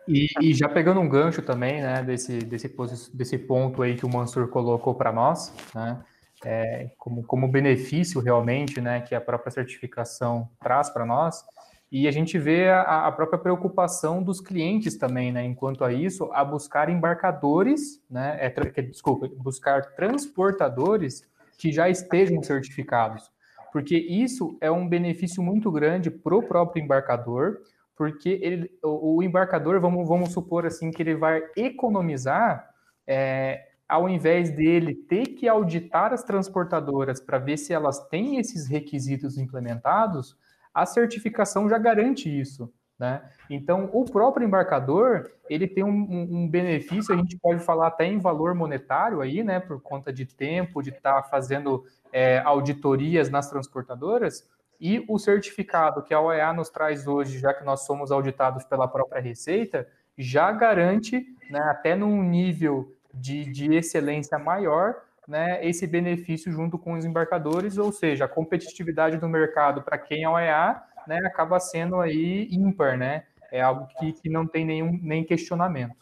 E, 0.09 0.27
e, 0.41 0.53
já 0.53 0.69
pegando 0.69 0.99
um 0.99 1.09
gancho 1.09 1.43
também, 1.43 1.81
né, 1.81 2.03
desse, 2.03 2.39
desse, 2.39 2.75
desse 3.15 3.39
ponto 3.39 3.83
aí 3.83 3.95
que 3.95 4.05
o 4.05 4.09
Mansur 4.09 4.49
colocou 4.49 4.95
para 4.97 5.13
nós, 5.13 5.55
né, 5.73 6.03
é, 6.45 6.91
como, 6.99 7.23
como 7.23 7.47
benefício 7.47 8.21
realmente, 8.21 8.81
né, 8.81 9.01
que 9.01 9.15
a 9.15 9.21
própria 9.21 9.53
certificação 9.53 10.51
traz 10.61 10.91
para 10.91 11.07
nós, 11.07 11.45
e 11.93 12.09
a 12.09 12.11
gente 12.11 12.39
vê 12.39 12.71
a, 12.71 13.07
a, 13.07 13.13
própria 13.13 13.39
preocupação 13.39 14.23
dos 14.23 14.41
clientes 14.41 14.97
também, 14.97 15.31
né, 15.31 15.45
enquanto 15.45 15.85
a 15.85 15.93
isso, 15.93 16.31
a 16.33 16.43
buscar 16.43 16.89
embarcadores, 16.89 18.03
né, 18.11 18.39
é, 18.41 18.81
desculpa, 18.81 19.29
buscar 19.37 19.95
transportadores 19.95 21.23
que 21.59 21.71
já 21.71 21.91
estejam 21.91 22.43
certificados. 22.43 23.31
Porque 23.71 23.95
isso 23.95 24.57
é 24.59 24.71
um 24.71 24.89
benefício 24.89 25.43
muito 25.43 25.71
grande 25.71 26.11
para 26.11 26.35
o 26.35 26.43
próprio 26.43 26.83
embarcador, 26.83 27.59
porque 27.95 28.41
ele, 28.43 28.71
o, 28.83 29.17
o, 29.17 29.23
embarcador, 29.23 29.79
vamos, 29.79 30.09
vamos 30.09 30.33
supor 30.33 30.65
assim, 30.65 30.91
que 30.91 31.03
ele 31.03 31.15
vai 31.15 31.43
economizar, 31.55 32.71
é, 33.07 33.69
ao 33.87 34.09
invés 34.09 34.51
dele 34.51 34.95
ter 34.95 35.27
que 35.27 35.47
auditar 35.47 36.15
as 36.15 36.25
transportadoras 36.25 37.21
para 37.21 37.37
ver 37.37 37.59
se 37.59 37.75
elas 37.75 38.09
têm 38.09 38.39
esses 38.39 38.67
requisitos 38.67 39.37
implementados, 39.37 40.35
a 40.75 40.87
certificação 40.87 41.69
já 41.69 41.79
garante 41.79 42.29
isso. 42.29 42.73
Né? 42.99 43.21
Então, 43.50 43.91
o 43.93 44.05
próprio 44.05 44.47
embarcador, 44.47 45.33
ele 45.50 45.67
tem 45.67 45.83
um, 45.83 45.88
um, 45.88 46.49
benefício, 46.49 47.12
a 47.12 47.17
gente 47.17 47.37
pode 47.37 47.61
falar 47.61 47.88
até 47.88 48.07
em 48.07 48.19
valor 48.19 48.55
monetário 48.55 49.21
aí, 49.21 49.43
né, 49.43 49.59
por 49.59 49.81
conta 49.81 50.12
de 50.12 50.25
tempo, 50.25 50.81
de 50.81 50.91
estar 50.91 51.23
tá 51.23 51.23
fazendo 51.25 51.85
é, 52.12 52.38
auditorias 52.45 53.29
nas 53.29 53.50
transportadoras, 53.50 54.49
e 54.81 55.05
o 55.09 55.19
certificado 55.19 56.02
que 56.02 56.14
a 56.14 56.21
OEA 56.21 56.52
nos 56.52 56.69
traz 56.71 57.07
hoje, 57.07 57.38
já 57.41 57.52
que 57.52 57.64
nós 57.64 57.85
somos 57.87 58.12
auditados 58.12 58.64
pela 58.64 58.87
própria 58.87 59.21
Receita, 59.21 59.87
já 60.17 60.52
garante, 60.52 61.26
né, 61.50 61.61
até 61.61 61.97
num 61.97 62.23
nível 62.23 62.95
de, 63.12 63.45
de 63.45 63.75
excelência 63.75 64.38
maior, 64.38 65.02
né, 65.33 65.67
esse 65.67 65.87
benefício 65.87 66.53
junto 66.53 66.79
com 66.79 66.93
os 66.93 67.07
embarcadores, 67.07 67.79
ou 67.79 67.91
seja, 67.91 68.27
a 68.27 68.29
competitividade 68.29 69.17
do 69.17 69.27
mercado 69.27 69.81
para 69.81 69.97
quem 69.97 70.25
é 70.25 70.29
OEA 70.29 70.83
né, 71.09 71.21
acaba 71.25 71.59
sendo 71.59 71.99
aí 71.99 72.49
ímpar, 72.51 72.99
né? 72.99 73.25
É 73.51 73.62
algo 73.62 73.89
que, 73.99 74.12
que 74.12 74.29
não 74.29 74.47
tem 74.47 74.62
nenhum 74.67 75.01
nem 75.03 75.25
questionamento. 75.25 75.97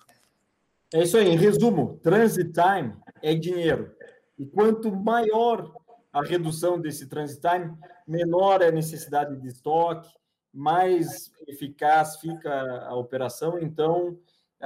É 0.92 1.04
isso 1.04 1.16
aí. 1.16 1.28
Em 1.28 1.36
resumo, 1.36 2.00
transit 2.02 2.52
time 2.52 2.92
é 3.22 3.32
dinheiro. 3.32 3.94
E 4.36 4.44
quanto 4.44 4.90
maior 4.90 5.76
a 6.12 6.24
redução 6.24 6.80
desse 6.80 7.08
transit 7.08 7.40
time, 7.40 7.72
menor 8.08 8.62
é 8.62 8.66
a 8.66 8.72
necessidade 8.72 9.36
de 9.36 9.46
estoque, 9.46 10.10
mais 10.52 11.30
eficaz 11.46 12.16
fica 12.16 12.82
a 12.84 12.96
operação. 12.96 13.60
Então, 13.60 14.18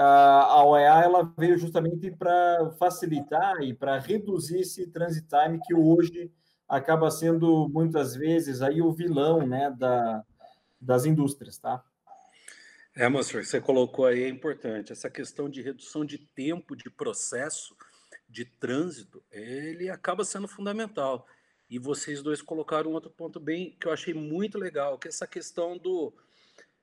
a 0.02 0.64
OEA 0.64 1.04
ela 1.04 1.34
veio 1.38 1.56
justamente 1.56 2.10
para 2.10 2.70
facilitar 2.78 3.62
e 3.62 3.72
para 3.72 3.98
reduzir 3.98 4.60
esse 4.60 4.88
transit 4.88 5.26
time 5.28 5.60
que 5.64 5.74
hoje 5.74 6.32
acaba 6.68 7.10
sendo 7.10 7.68
muitas 7.68 8.16
vezes 8.16 8.60
aí 8.60 8.82
o 8.82 8.92
vilão, 8.92 9.46
né, 9.46 9.70
da, 9.78 10.24
das 10.80 11.04
indústrias, 11.04 11.58
tá? 11.58 11.84
É, 12.96 13.08
Mansur, 13.08 13.44
você 13.44 13.60
colocou 13.60 14.06
aí 14.06 14.22
é 14.22 14.28
importante 14.28 14.92
essa 14.92 15.10
questão 15.10 15.48
de 15.48 15.60
redução 15.62 16.04
de 16.04 16.18
tempo 16.18 16.76
de 16.76 16.88
processo 16.88 17.76
de 18.28 18.44
trânsito, 18.44 19.22
ele 19.30 19.88
acaba 19.88 20.24
sendo 20.24 20.48
fundamental. 20.48 21.26
E 21.68 21.78
vocês 21.78 22.22
dois 22.22 22.42
colocaram 22.42 22.90
um 22.90 22.94
outro 22.94 23.10
ponto 23.10 23.40
bem 23.40 23.76
que 23.80 23.86
eu 23.86 23.92
achei 23.92 24.14
muito 24.14 24.58
legal, 24.58 24.98
que 24.98 25.08
é 25.08 25.10
essa 25.10 25.26
questão 25.26 25.78
do 25.78 26.12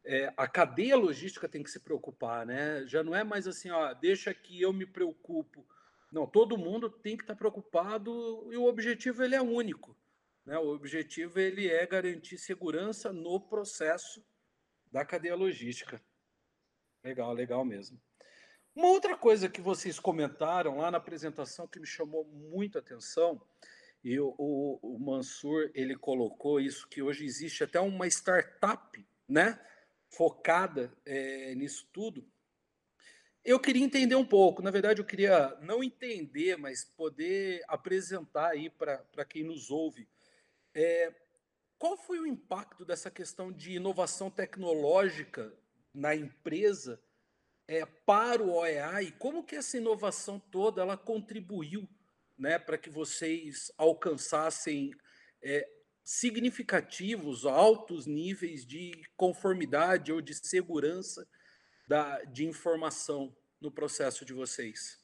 é, 0.04 0.34
a 0.36 0.48
cadeia 0.48 0.96
logística 0.96 1.48
tem 1.48 1.64
que 1.64 1.72
se 1.72 1.80
preocupar, 1.80 2.46
né? 2.46 2.86
Já 2.88 3.04
não 3.04 3.16
é 3.16 3.24
mais 3.24 3.48
assim, 3.48 3.70
ó, 3.70 3.94
deixa 3.94 4.34
que 4.34 4.62
eu 4.62 4.74
me 4.74 4.86
preocupo 4.86 5.66
não, 6.12 6.28
todo 6.28 6.58
mundo 6.58 6.90
tem 6.90 7.16
que 7.16 7.24
estar 7.24 7.36
preocupado 7.36 8.52
e 8.52 8.58
o 8.58 8.66
objetivo 8.66 9.24
ele 9.24 9.34
é 9.34 9.42
único. 9.42 9.96
Né? 10.46 10.58
O 10.58 10.74
objetivo 10.74 11.40
ele 11.40 11.70
é 11.70 11.86
garantir 11.88 12.38
segurança 12.38 13.14
no 13.14 13.40
processo 13.40 14.24
da 14.92 15.06
cadeia 15.06 15.36
logística. 15.36 16.02
Legal, 17.02 17.32
legal 17.34 17.64
mesmo. 17.64 18.00
Uma 18.76 18.90
outra 18.90 19.16
coisa 19.16 19.50
que 19.50 19.62
vocês 19.62 20.00
comentaram 20.00 20.78
lá 20.78 20.92
na 20.92 20.98
apresentação 20.98 21.68
que 21.68 21.80
me 21.80 21.88
chamou 21.88 22.26
muito 22.26 22.78
a 22.78 22.82
atenção, 22.82 23.42
e 24.04 24.20
o, 24.20 24.34
o, 24.38 24.80
o 24.82 25.00
Mansur 25.00 25.72
ele 25.74 25.96
colocou 25.96 26.60
isso 26.60 26.88
que 26.88 27.02
hoje 27.02 27.24
existe 27.24 27.64
até 27.64 27.80
uma 27.80 28.08
startup, 28.08 29.06
né, 29.28 29.60
focada 30.12 30.94
é, 31.06 31.56
nisso 31.56 31.90
tudo, 31.92 32.26
eu 33.44 33.60
queria 33.60 33.84
entender 33.84 34.16
um 34.16 34.26
pouco, 34.26 34.62
na 34.62 34.70
verdade, 34.70 35.02
eu 35.02 35.06
queria 35.06 35.58
não 35.62 35.84
entender, 35.84 36.58
mas 36.58 36.84
poder 36.84 37.64
apresentar 37.68 38.50
aí 38.50 38.70
para 38.70 39.26
quem 39.28 39.44
nos 39.44 39.72
ouve. 39.72 40.08
É, 40.76 41.12
qual 41.80 41.98
foi 41.98 42.20
o 42.20 42.28
impacto 42.28 42.86
dessa 42.86 43.10
questão 43.10 43.52
de 43.52 43.74
inovação 43.74 44.30
tecnológica 44.30 45.52
na 45.92 46.16
empresa 46.16 47.02
é, 47.68 47.84
para 47.84 48.44
o 48.44 48.54
OEA 48.54 49.02
e 49.02 49.12
como 49.14 49.44
que 49.44 49.56
essa 49.56 49.78
inovação 49.78 50.40
toda 50.40 50.82
ela 50.82 50.96
contribuiu 50.96 51.90
né, 52.38 52.60
para 52.60 52.78
que 52.78 52.90
vocês 52.90 53.72
alcançassem 53.78 54.94
é, 55.42 55.68
significativos, 56.04 57.46
altos 57.46 58.06
níveis 58.06 58.66
de 58.66 58.92
conformidade 59.16 60.12
ou 60.12 60.22
de 60.22 60.34
segurança 60.34 61.28
da, 61.88 62.24
de 62.24 62.46
informação 62.46 63.36
no 63.60 63.72
processo 63.72 64.26
de 64.26 64.34
vocês? 64.34 65.00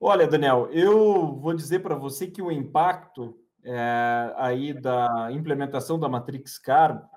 Olha, 0.00 0.26
Daniel, 0.26 0.68
eu 0.72 1.36
vou 1.36 1.54
dizer 1.54 1.80
para 1.80 1.94
você 1.94 2.26
que 2.26 2.42
o 2.42 2.50
impacto 2.50 3.38
é, 3.62 4.34
aí 4.36 4.74
da 4.74 5.30
implementação 5.32 5.98
da 5.98 6.08
Matrix 6.08 6.58
Car 6.58 7.08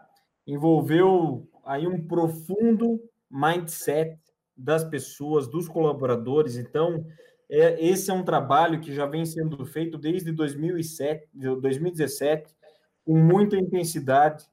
envolveu 0.46 1.50
aí 1.66 1.86
um 1.86 2.08
profundo 2.08 3.02
mindset 3.30 4.18
das 4.56 4.84
pessoas, 4.84 5.48
dos 5.48 5.68
colaboradores. 5.68 6.56
Então, 6.56 7.06
é, 7.50 7.86
esse 7.86 8.12
é 8.12 8.14
um 8.14 8.24
trabalho 8.24 8.80
que 8.80 8.94
já 8.94 9.06
vem 9.06 9.26
sendo 9.26 9.66
feito 9.66 9.98
desde 9.98 10.32
2007, 10.32 11.28
2017, 11.34 12.56
com 13.06 13.18
muita 13.18 13.56
intensidade 13.56 14.44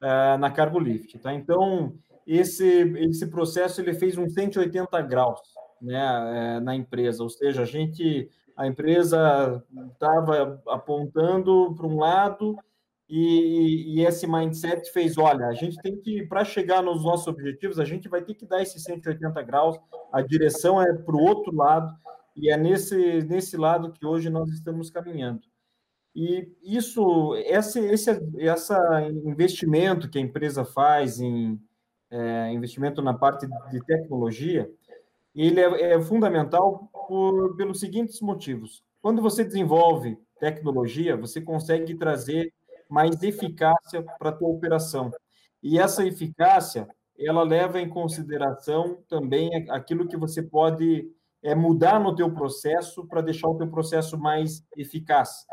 uh, 0.00 0.38
na 0.38 0.50
Cargolift. 0.50 1.18
Tá? 1.18 1.34
Então, 1.34 1.94
esse, 2.26 2.66
esse 2.98 3.26
processo 3.28 3.80
ele 3.80 3.94
fez 3.94 4.16
um 4.16 4.28
180 4.28 5.00
graus 5.02 5.40
né, 5.80 6.56
é, 6.56 6.60
na 6.60 6.74
empresa, 6.74 7.22
ou 7.22 7.28
seja, 7.28 7.62
a 7.62 7.64
gente, 7.66 8.28
a 8.56 8.66
empresa 8.66 9.62
estava 9.92 10.60
apontando 10.68 11.74
para 11.76 11.86
um 11.86 11.98
lado 11.98 12.56
e, 13.08 13.98
e, 13.98 14.04
esse 14.04 14.26
mindset 14.26 14.90
fez, 14.90 15.16
olha, 15.16 15.46
a 15.46 15.52
gente 15.52 15.76
tem 15.80 15.96
que, 15.96 16.26
para 16.26 16.44
chegar 16.44 16.82
nos 16.82 17.04
nossos 17.04 17.28
objetivos, 17.28 17.78
a 17.78 17.84
gente 17.84 18.08
vai 18.08 18.22
ter 18.22 18.34
que 18.34 18.44
dar 18.44 18.60
esse 18.60 18.80
180 18.80 19.40
graus, 19.42 19.78
a 20.12 20.20
direção 20.22 20.82
é 20.82 20.92
para 20.92 21.14
o 21.14 21.22
outro 21.22 21.54
lado, 21.54 21.94
e 22.36 22.50
é 22.50 22.56
nesse, 22.56 23.22
nesse 23.22 23.56
lado 23.56 23.92
que 23.92 24.04
hoje 24.04 24.28
nós 24.28 24.50
estamos 24.50 24.90
caminhando. 24.90 25.40
E 26.14 26.48
isso, 26.62 27.34
esse, 27.36 27.80
esse 27.80 28.10
essa 28.38 28.78
investimento 29.24 30.08
que 30.08 30.18
a 30.18 30.22
empresa 30.22 30.64
faz 30.64 31.20
em 31.20 31.60
é, 32.10 32.52
investimento 32.52 33.02
na 33.02 33.12
parte 33.12 33.46
de 33.70 33.84
tecnologia, 33.84 34.70
ele 35.34 35.60
é, 35.60 35.94
é 35.94 36.00
fundamental 36.00 36.88
por, 37.06 37.56
pelos 37.56 37.80
seguintes 37.80 38.20
motivos. 38.20 38.82
Quando 39.02 39.20
você 39.20 39.44
desenvolve 39.44 40.18
tecnologia, 40.40 41.16
você 41.16 41.40
consegue 41.40 41.94
trazer 41.94 42.52
mais 42.88 43.22
eficácia 43.22 44.02
para 44.18 44.30
a 44.30 44.32
tua 44.32 44.48
operação. 44.48 45.10
E 45.62 45.78
essa 45.78 46.06
eficácia, 46.06 46.88
ela 47.18 47.42
leva 47.42 47.80
em 47.80 47.88
consideração 47.88 49.02
também 49.08 49.68
aquilo 49.70 50.06
que 50.06 50.16
você 50.16 50.42
pode 50.42 51.10
é, 51.46 51.54
mudar 51.54 52.00
no 52.00 52.12
teu 52.12 52.28
processo 52.34 53.06
para 53.06 53.20
deixar 53.20 53.46
o 53.46 53.54
teu 53.54 53.68
processo 53.68 54.18
mais 54.18 54.66
eficaz. 54.76 55.46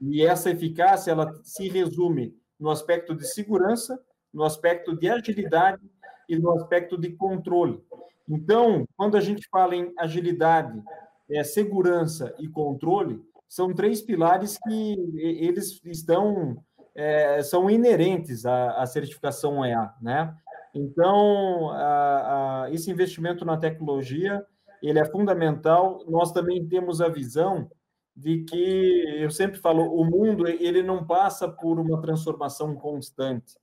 E 0.00 0.24
essa 0.24 0.48
eficácia, 0.48 1.10
ela 1.10 1.34
se 1.42 1.68
resume 1.68 2.36
no 2.58 2.70
aspecto 2.70 3.16
de 3.16 3.26
segurança, 3.26 4.00
no 4.32 4.44
aspecto 4.44 4.96
de 4.96 5.08
agilidade 5.08 5.82
e 6.28 6.38
no 6.38 6.52
aspecto 6.52 6.96
de 6.96 7.10
controle. 7.10 7.82
Então, 8.28 8.86
quando 8.96 9.16
a 9.16 9.20
gente 9.20 9.48
fala 9.50 9.74
em 9.74 9.92
agilidade, 9.98 10.80
é, 11.28 11.42
segurança 11.42 12.32
e 12.38 12.46
controle, 12.46 13.20
são 13.48 13.74
três 13.74 14.00
pilares 14.00 14.56
que 14.56 15.10
eles 15.16 15.80
estão 15.84 16.62
é, 16.94 17.42
são 17.42 17.68
inerentes 17.68 18.46
à, 18.46 18.82
à, 18.82 18.86
certificação 18.86 19.64
EA, 19.64 19.92
né? 20.00 20.32
Então, 20.72 21.70
a, 21.70 22.64
a, 22.64 22.70
esse 22.72 22.90
investimento 22.90 23.44
na 23.44 23.56
tecnologia, 23.56 24.44
ele 24.82 24.98
é 24.98 25.04
fundamental. 25.04 26.04
Nós 26.08 26.32
também 26.32 26.66
temos 26.66 27.00
a 27.00 27.08
visão 27.08 27.70
de 28.16 28.44
que, 28.44 29.22
eu 29.22 29.30
sempre 29.30 29.58
falo, 29.58 29.84
o 29.94 30.04
mundo, 30.04 30.46
ele 30.46 30.82
não 30.82 31.06
passa 31.06 31.48
por 31.48 31.78
uma 31.78 32.00
transformação 32.00 32.74
constante. 32.74 33.54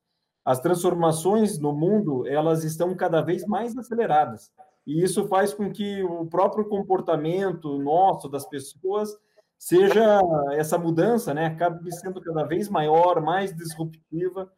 As 0.43 0.59
transformações 0.59 1.59
no 1.59 1.73
mundo, 1.73 2.25
elas 2.25 2.63
estão 2.63 2.95
cada 2.95 3.21
vez 3.21 3.45
mais 3.45 3.77
aceleradas. 3.77 4.51
E 4.85 5.03
isso 5.03 5.27
faz 5.27 5.53
com 5.53 5.69
que 5.69 6.01
o 6.01 6.25
próprio 6.25 6.65
comportamento 6.69 7.77
nosso, 7.77 8.29
das 8.29 8.47
pessoas, 8.47 9.09
seja 9.59 10.21
essa 10.53 10.77
mudança, 10.77 11.33
né, 11.33 11.47
acabe 11.47 11.91
sendo 11.91 12.21
cada 12.21 12.43
vez 12.45 12.69
maior, 12.69 13.21
mais 13.21 13.53
disruptiva 13.53 14.49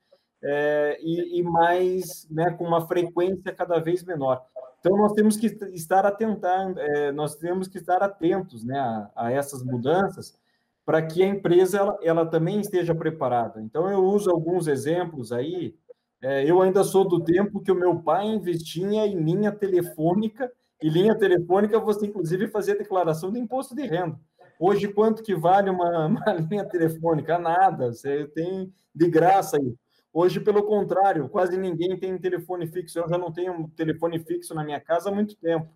é, 0.44 1.00
e, 1.02 1.40
e, 1.40 1.44
mais, 1.44 2.28
né, 2.30 2.52
com 2.52 2.66
uma 2.66 2.88
frequência 2.88 3.52
cada 3.54 3.80
vez 3.80 4.04
menor. 4.04 4.46
Então 4.80 4.98
nós 4.98 5.14
temos 5.14 5.36
que 5.36 5.48
estar 5.74 6.06
atentando, 6.06 6.80
é, 6.80 7.12
nós 7.12 7.36
temos 7.36 7.68
que 7.68 7.78
estar 7.78 8.02
atentos, 8.02 8.64
né, 8.64 8.80
a, 8.80 9.12
a 9.16 9.32
essas 9.32 9.64
mudanças 9.64 10.38
para 10.86 11.02
que 11.06 11.22
a 11.22 11.28
empresa 11.28 11.78
ela, 11.78 12.00
ela, 12.02 12.26
também 12.26 12.60
esteja 12.60 12.96
preparada. 12.96 13.62
Então 13.62 13.90
eu 13.92 14.04
uso 14.04 14.32
alguns 14.32 14.68
exemplos 14.68 15.32
aí. 15.32 15.76
É, 16.22 16.50
eu 16.50 16.62
ainda 16.62 16.84
sou 16.84 17.08
do 17.08 17.24
tempo 17.24 17.62
que 17.62 17.72
o 17.72 17.76
meu 17.76 18.00
pai 18.00 18.26
investia 18.26 19.06
em 19.06 19.22
linha 19.22 19.52
telefônica 19.52 20.52
e 20.82 20.90
linha 20.90 21.16
telefônica 21.16 21.80
você 21.80 22.08
inclusive 22.08 22.48
fazia 22.48 22.76
declaração 22.76 23.32
de 23.32 23.40
imposto 23.40 23.76
de 23.76 23.86
renda. 23.86 24.20
Hoje, 24.60 24.88
quanto 24.88 25.24
que 25.24 25.36
vale 25.36 25.70
uma, 25.70 26.08
uma 26.08 26.34
linha 26.34 26.66
telefônica? 26.66 27.38
Nada, 27.38 27.94
você 27.94 28.26
tem 28.28 28.74
de 28.94 29.10
graça 29.10 29.58
aí. 29.58 29.76
Hoje, 30.12 30.40
pelo 30.40 30.64
contrário, 30.64 31.30
quase 31.30 31.58
ninguém 31.58 31.98
tem 31.98 32.18
telefone 32.18 32.68
fixo. 32.68 33.00
Eu 33.00 33.08
já 33.08 33.18
não 33.18 33.32
tenho 33.32 33.54
um 33.54 33.70
telefone 33.70 34.20
fixo 34.20 34.56
na 34.56 34.64
minha 34.64 34.80
casa 34.80 35.10
há 35.10 35.14
muito 35.14 35.36
tempo, 35.36 35.70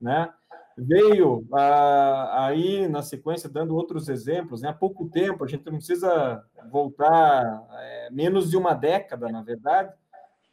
né? 0.00 0.32
Veio 0.76 1.46
ah, 1.54 2.46
aí, 2.46 2.86
na 2.86 3.02
sequência, 3.02 3.48
dando 3.48 3.74
outros 3.74 4.08
exemplos, 4.10 4.60
né? 4.60 4.68
há 4.68 4.74
pouco 4.74 5.08
tempo, 5.08 5.42
a 5.42 5.46
gente 5.46 5.64
não 5.64 5.78
precisa 5.78 6.44
voltar 6.70 7.66
é, 7.70 8.10
menos 8.10 8.50
de 8.50 8.58
uma 8.58 8.74
década, 8.74 9.30
na 9.30 9.42
verdade, 9.42 9.90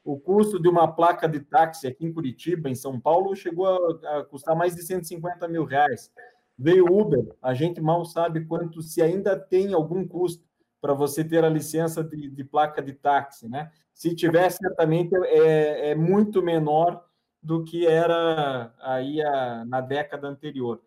o 0.01 0.17
custo 0.17 0.61
de 0.61 0.69
uma 0.69 0.87
placa 0.87 1.27
de 1.27 1.41
táxi 1.41 1.87
aqui 1.87 2.05
em 2.05 2.13
Curitiba, 2.13 2.69
em 2.69 2.75
São 2.75 2.97
Paulo, 2.99 3.35
chegou 3.35 3.67
a, 3.67 4.19
a 4.19 4.23
custar 4.23 4.55
mais 4.55 4.75
de 4.75 4.83
150 4.83 5.45
mil 5.49 5.65
reais. 5.65 6.09
Veio 6.57 6.85
Uber, 6.85 7.35
a 7.41 7.53
gente 7.53 7.81
mal 7.81 8.05
sabe 8.05 8.45
quanto, 8.45 8.81
se 8.81 9.01
ainda 9.01 9.37
tem 9.37 9.73
algum 9.73 10.07
custo 10.07 10.45
para 10.83 10.93
você 10.93 11.23
ter 11.23 11.45
a 11.45 11.49
licença 11.49 12.03
de, 12.03 12.29
de, 12.29 12.43
placa 12.43 12.81
de 12.81 12.91
táxi, 12.91 13.47
né? 13.47 13.71
Se 13.93 14.13
tiver, 14.13 14.49
certamente 14.49 15.15
é, 15.27 15.91
é 15.91 15.95
muito 15.95 16.43
menor 16.43 17.01
do 17.41 17.63
que 17.63 17.87
era 17.87 18.73
aí 18.81 19.23
a, 19.23 19.63
na 19.63 19.79
década 19.79 20.27
anterior. 20.27 20.81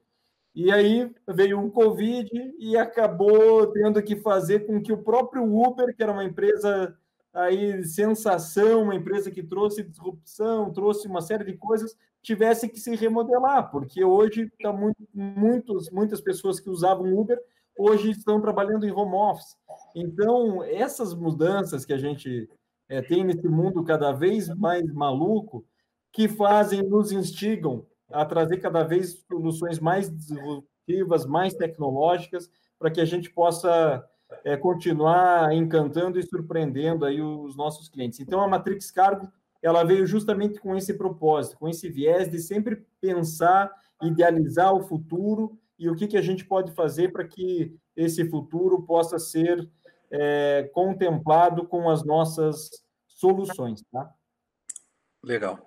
E 0.54 0.70
aí 0.70 1.10
veio 1.26 1.64
o 1.64 1.70
Covid 1.70 2.30
e 2.58 2.76
acabou 2.76 3.68
tendo 3.68 4.02
que 4.02 4.16
fazer 4.16 4.66
com 4.66 4.82
que 4.82 4.92
o 4.92 5.02
próprio 5.02 5.42
Uber, 5.44 5.96
que 5.96 6.02
era 6.02 6.12
uma 6.12 6.24
empresa 6.24 6.94
aí 7.32 7.82
sensação, 7.82 8.82
uma 8.82 8.94
empresa 8.94 9.30
que 9.30 9.42
trouxe 9.42 9.82
disrupção, 9.82 10.74
trouxe 10.74 11.08
uma 11.08 11.22
série 11.22 11.44
de 11.44 11.54
coisas, 11.54 11.96
tivesse 12.20 12.68
que 12.68 12.78
se 12.78 12.94
remodelar, 12.94 13.70
porque 13.70 14.04
hoje 14.04 14.52
tá 14.62 14.74
muito, 14.74 15.08
muitos, 15.14 15.90
muitas 15.90 16.20
pessoas 16.20 16.60
que 16.60 16.68
usavam 16.68 17.16
Uber 17.18 17.40
hoje 17.76 18.10
estão 18.10 18.40
trabalhando 18.40 18.86
em 18.86 18.92
home 18.92 19.14
office. 19.14 19.56
Então, 19.94 20.62
essas 20.64 21.14
mudanças 21.14 21.84
que 21.84 21.92
a 21.92 21.98
gente 21.98 22.48
é, 22.88 23.02
tem 23.02 23.24
nesse 23.24 23.48
mundo 23.48 23.84
cada 23.84 24.12
vez 24.12 24.48
mais 24.48 24.84
maluco, 24.92 25.64
que 26.12 26.28
fazem, 26.28 26.82
nos 26.82 27.12
instigam 27.12 27.86
a 28.10 28.24
trazer 28.24 28.58
cada 28.58 28.82
vez 28.82 29.24
soluções 29.28 29.78
mais 29.78 30.10
disruptivas, 30.10 31.26
mais 31.26 31.54
tecnológicas, 31.54 32.48
para 32.78 32.90
que 32.90 33.00
a 33.00 33.04
gente 33.04 33.30
possa 33.30 34.04
é, 34.44 34.56
continuar 34.56 35.52
encantando 35.52 36.18
e 36.18 36.22
surpreendendo 36.22 37.04
aí 37.04 37.20
os 37.20 37.56
nossos 37.56 37.88
clientes. 37.88 38.20
Então, 38.20 38.40
a 38.40 38.48
Matrix 38.48 38.90
Cargo, 38.90 39.30
ela 39.62 39.84
veio 39.84 40.06
justamente 40.06 40.60
com 40.60 40.76
esse 40.76 40.94
propósito, 40.94 41.58
com 41.58 41.68
esse 41.68 41.88
viés 41.88 42.30
de 42.30 42.38
sempre 42.38 42.84
pensar, 43.00 43.70
idealizar 44.02 44.72
o 44.72 44.82
futuro 44.82 45.58
e 45.78 45.88
o 45.90 45.94
que, 45.94 46.06
que 46.06 46.16
a 46.16 46.22
gente 46.22 46.44
pode 46.44 46.72
fazer 46.72 47.12
para 47.12 47.26
que 47.26 47.74
esse 47.94 48.28
futuro 48.28 48.82
possa 48.82 49.18
ser 49.18 49.68
é, 50.10 50.70
contemplado 50.72 51.66
com 51.66 51.90
as 51.90 52.04
nossas 52.04 52.70
soluções, 53.06 53.82
tá? 53.92 54.10
Legal. 55.22 55.58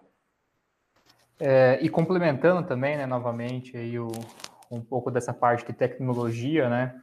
É, 1.40 1.80
e 1.82 1.90
complementando 1.90 2.68
também, 2.68 2.98
né, 2.98 3.06
novamente, 3.06 3.78
aí 3.78 3.98
o, 4.00 4.12
um 4.70 4.82
pouco 4.82 5.10
dessa 5.10 5.34
parte 5.34 5.66
de 5.66 5.74
tecnologia, 5.74 6.70
né, 6.70 7.02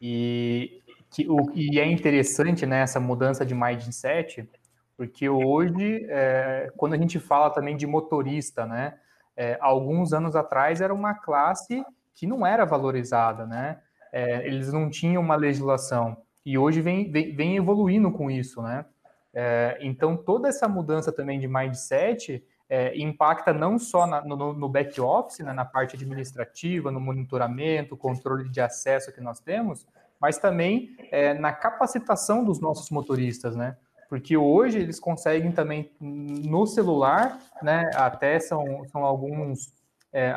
e 0.00 0.82
que, 1.10 1.26
o, 1.28 1.50
e 1.54 1.78
é 1.78 1.86
interessante 1.86 2.66
né, 2.66 2.80
essa 2.80 3.00
mudança 3.00 3.46
de 3.46 3.54
mindset, 3.54 4.48
porque 4.96 5.28
hoje, 5.28 6.06
é, 6.08 6.70
quando 6.76 6.94
a 6.94 6.98
gente 6.98 7.18
fala 7.18 7.50
também 7.50 7.76
de 7.76 7.86
motorista, 7.86 8.66
né, 8.66 8.98
é, 9.36 9.56
alguns 9.60 10.12
anos 10.12 10.34
atrás 10.34 10.80
era 10.80 10.92
uma 10.92 11.14
classe 11.14 11.82
que 12.18 12.26
não 12.26 12.44
era 12.44 12.64
valorizada, 12.64 13.46
né, 13.46 13.78
é, 14.12 14.46
eles 14.46 14.72
não 14.72 14.90
tinham 14.90 15.22
uma 15.22 15.36
legislação, 15.36 16.16
e 16.44 16.58
hoje 16.58 16.80
vem, 16.80 17.10
vem, 17.10 17.34
vem 17.34 17.56
evoluindo 17.56 18.10
com 18.10 18.28
isso, 18.28 18.60
né, 18.60 18.84
é, 19.32 19.78
então 19.80 20.16
toda 20.16 20.48
essa 20.48 20.66
mudança 20.66 21.12
também 21.12 21.38
de 21.38 21.46
mindset 21.46 22.44
é, 22.68 22.98
impacta 22.98 23.52
não 23.52 23.78
só 23.78 24.06
na, 24.06 24.22
no, 24.22 24.52
no 24.52 24.68
back 24.68 25.00
office, 25.00 25.38
né, 25.38 25.52
na 25.52 25.64
parte 25.64 25.94
administrativa, 25.94 26.90
no 26.90 27.00
monitoramento, 27.00 27.96
controle 27.96 28.48
de 28.48 28.60
acesso 28.60 29.12
que 29.12 29.20
nós 29.20 29.38
temos, 29.40 29.86
mas 30.20 30.38
também 30.38 30.96
é, 31.10 31.34
na 31.34 31.52
capacitação 31.52 32.44
dos 32.44 32.60
nossos 32.60 32.90
motoristas, 32.90 33.54
né? 33.54 33.76
Porque 34.08 34.36
hoje 34.36 34.78
eles 34.78 34.98
conseguem 34.98 35.52
também 35.52 35.92
no 36.00 36.66
celular, 36.66 37.38
né? 37.62 37.90
Até 37.94 38.40
são, 38.40 38.84
são 38.86 39.04
alguns 39.04 39.72
é, 40.12 40.32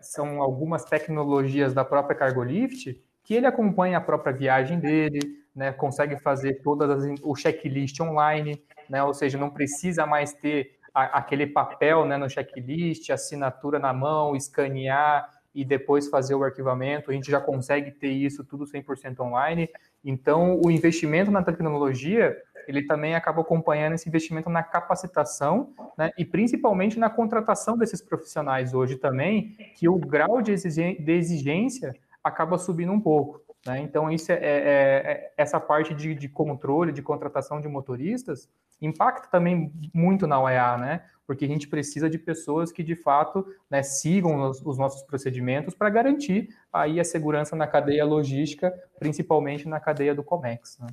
são 0.00 0.42
algumas 0.42 0.84
tecnologias 0.84 1.72
da 1.72 1.84
própria 1.84 2.16
Cargolift 2.16 3.00
que 3.22 3.34
ele 3.34 3.46
acompanha 3.46 3.98
a 3.98 4.00
própria 4.00 4.32
viagem 4.32 4.78
dele, 4.78 5.18
né? 5.56 5.72
Consegue 5.72 6.18
fazer 6.18 6.60
todas 6.62 6.90
as, 6.90 7.20
o 7.22 7.34
checklist 7.34 7.98
online, 8.00 8.62
né? 8.88 9.02
Ou 9.02 9.14
seja, 9.14 9.38
não 9.38 9.48
precisa 9.48 10.04
mais 10.04 10.34
ter 10.34 10.78
a, 10.92 11.18
aquele 11.18 11.46
papel, 11.46 12.04
né? 12.04 12.18
No 12.18 12.28
checklist, 12.28 13.08
assinatura 13.10 13.78
na 13.78 13.92
mão, 13.92 14.36
escanear 14.36 15.28
e 15.54 15.64
depois 15.64 16.08
fazer 16.08 16.34
o 16.34 16.42
arquivamento, 16.42 17.10
a 17.10 17.14
gente 17.14 17.30
já 17.30 17.40
consegue 17.40 17.92
ter 17.92 18.08
isso 18.08 18.44
tudo 18.44 18.64
100% 18.64 19.20
online. 19.20 19.70
Então, 20.04 20.60
o 20.62 20.70
investimento 20.70 21.30
na 21.30 21.42
tecnologia, 21.42 22.36
ele 22.66 22.82
também 22.82 23.14
acaba 23.14 23.40
acompanhando 23.40 23.94
esse 23.94 24.08
investimento 24.08 24.50
na 24.50 24.62
capacitação, 24.62 25.72
né, 25.96 26.10
e 26.18 26.24
principalmente 26.24 26.98
na 26.98 27.10
contratação 27.10 27.76
desses 27.76 28.02
profissionais 28.02 28.74
hoje 28.74 28.96
também, 28.96 29.56
que 29.76 29.88
o 29.88 29.98
grau 29.98 30.40
de 30.42 30.52
exigência 30.52 31.94
acaba 32.22 32.58
subindo 32.58 32.92
um 32.92 33.00
pouco. 33.00 33.44
Né? 33.66 33.80
Então, 33.80 34.10
isso 34.10 34.30
é, 34.30 34.36
é, 34.36 34.40
é 34.42 35.32
essa 35.36 35.58
parte 35.58 35.94
de, 35.94 36.14
de, 36.14 36.28
controle, 36.28 36.92
de 36.92 37.02
contratação 37.02 37.60
de 37.60 37.68
motoristas, 37.68 38.48
impacta 38.80 39.28
também 39.28 39.72
muito 39.92 40.26
na 40.26 40.40
OEA, 40.40 40.76
né? 40.76 41.04
Porque 41.26 41.46
a 41.46 41.48
gente 41.48 41.68
precisa 41.68 42.10
de 42.10 42.18
pessoas 42.18 42.70
que, 42.70 42.82
de 42.82 42.94
fato, 42.94 43.46
né, 43.70 43.82
sigam 43.82 44.50
os, 44.50 44.60
os 44.60 44.76
nossos 44.76 45.02
procedimentos 45.04 45.74
para 45.74 45.88
garantir 45.88 46.48
aí 46.70 47.00
a 47.00 47.04
segurança 47.04 47.56
na 47.56 47.66
cadeia 47.66 48.04
logística, 48.04 48.74
principalmente 48.98 49.66
na 49.66 49.80
cadeia 49.80 50.14
do 50.14 50.22
COMEX. 50.22 50.78
Né? 50.78 50.88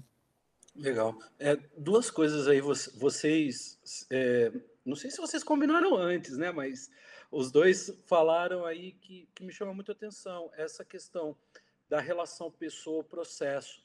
Legal. 0.81 1.15
É, 1.37 1.55
duas 1.77 2.09
coisas 2.09 2.47
aí, 2.47 2.59
vocês. 2.59 3.79
É, 4.09 4.51
não 4.83 4.95
sei 4.95 5.11
se 5.11 5.21
vocês 5.21 5.43
combinaram 5.43 5.95
antes, 5.95 6.37
né? 6.37 6.51
Mas 6.51 6.89
os 7.31 7.51
dois 7.51 7.93
falaram 8.07 8.65
aí 8.65 8.93
que, 8.93 9.29
que 9.35 9.43
me 9.43 9.53
chama 9.53 9.75
muito 9.75 9.91
atenção 9.91 10.49
essa 10.57 10.83
questão 10.83 11.37
da 11.87 11.99
relação 11.99 12.49
pessoa-processo. 12.49 13.83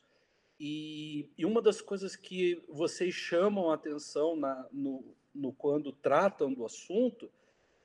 E, 0.58 1.28
e, 1.36 1.44
uma 1.44 1.60
das 1.60 1.82
coisas 1.82 2.16
que 2.16 2.64
vocês 2.66 3.12
chamam 3.14 3.70
a 3.70 3.74
atenção 3.74 4.34
na, 4.34 4.66
no, 4.72 5.04
no, 5.34 5.52
quando 5.52 5.92
tratam 5.92 6.50
do 6.50 6.64
assunto 6.64 7.30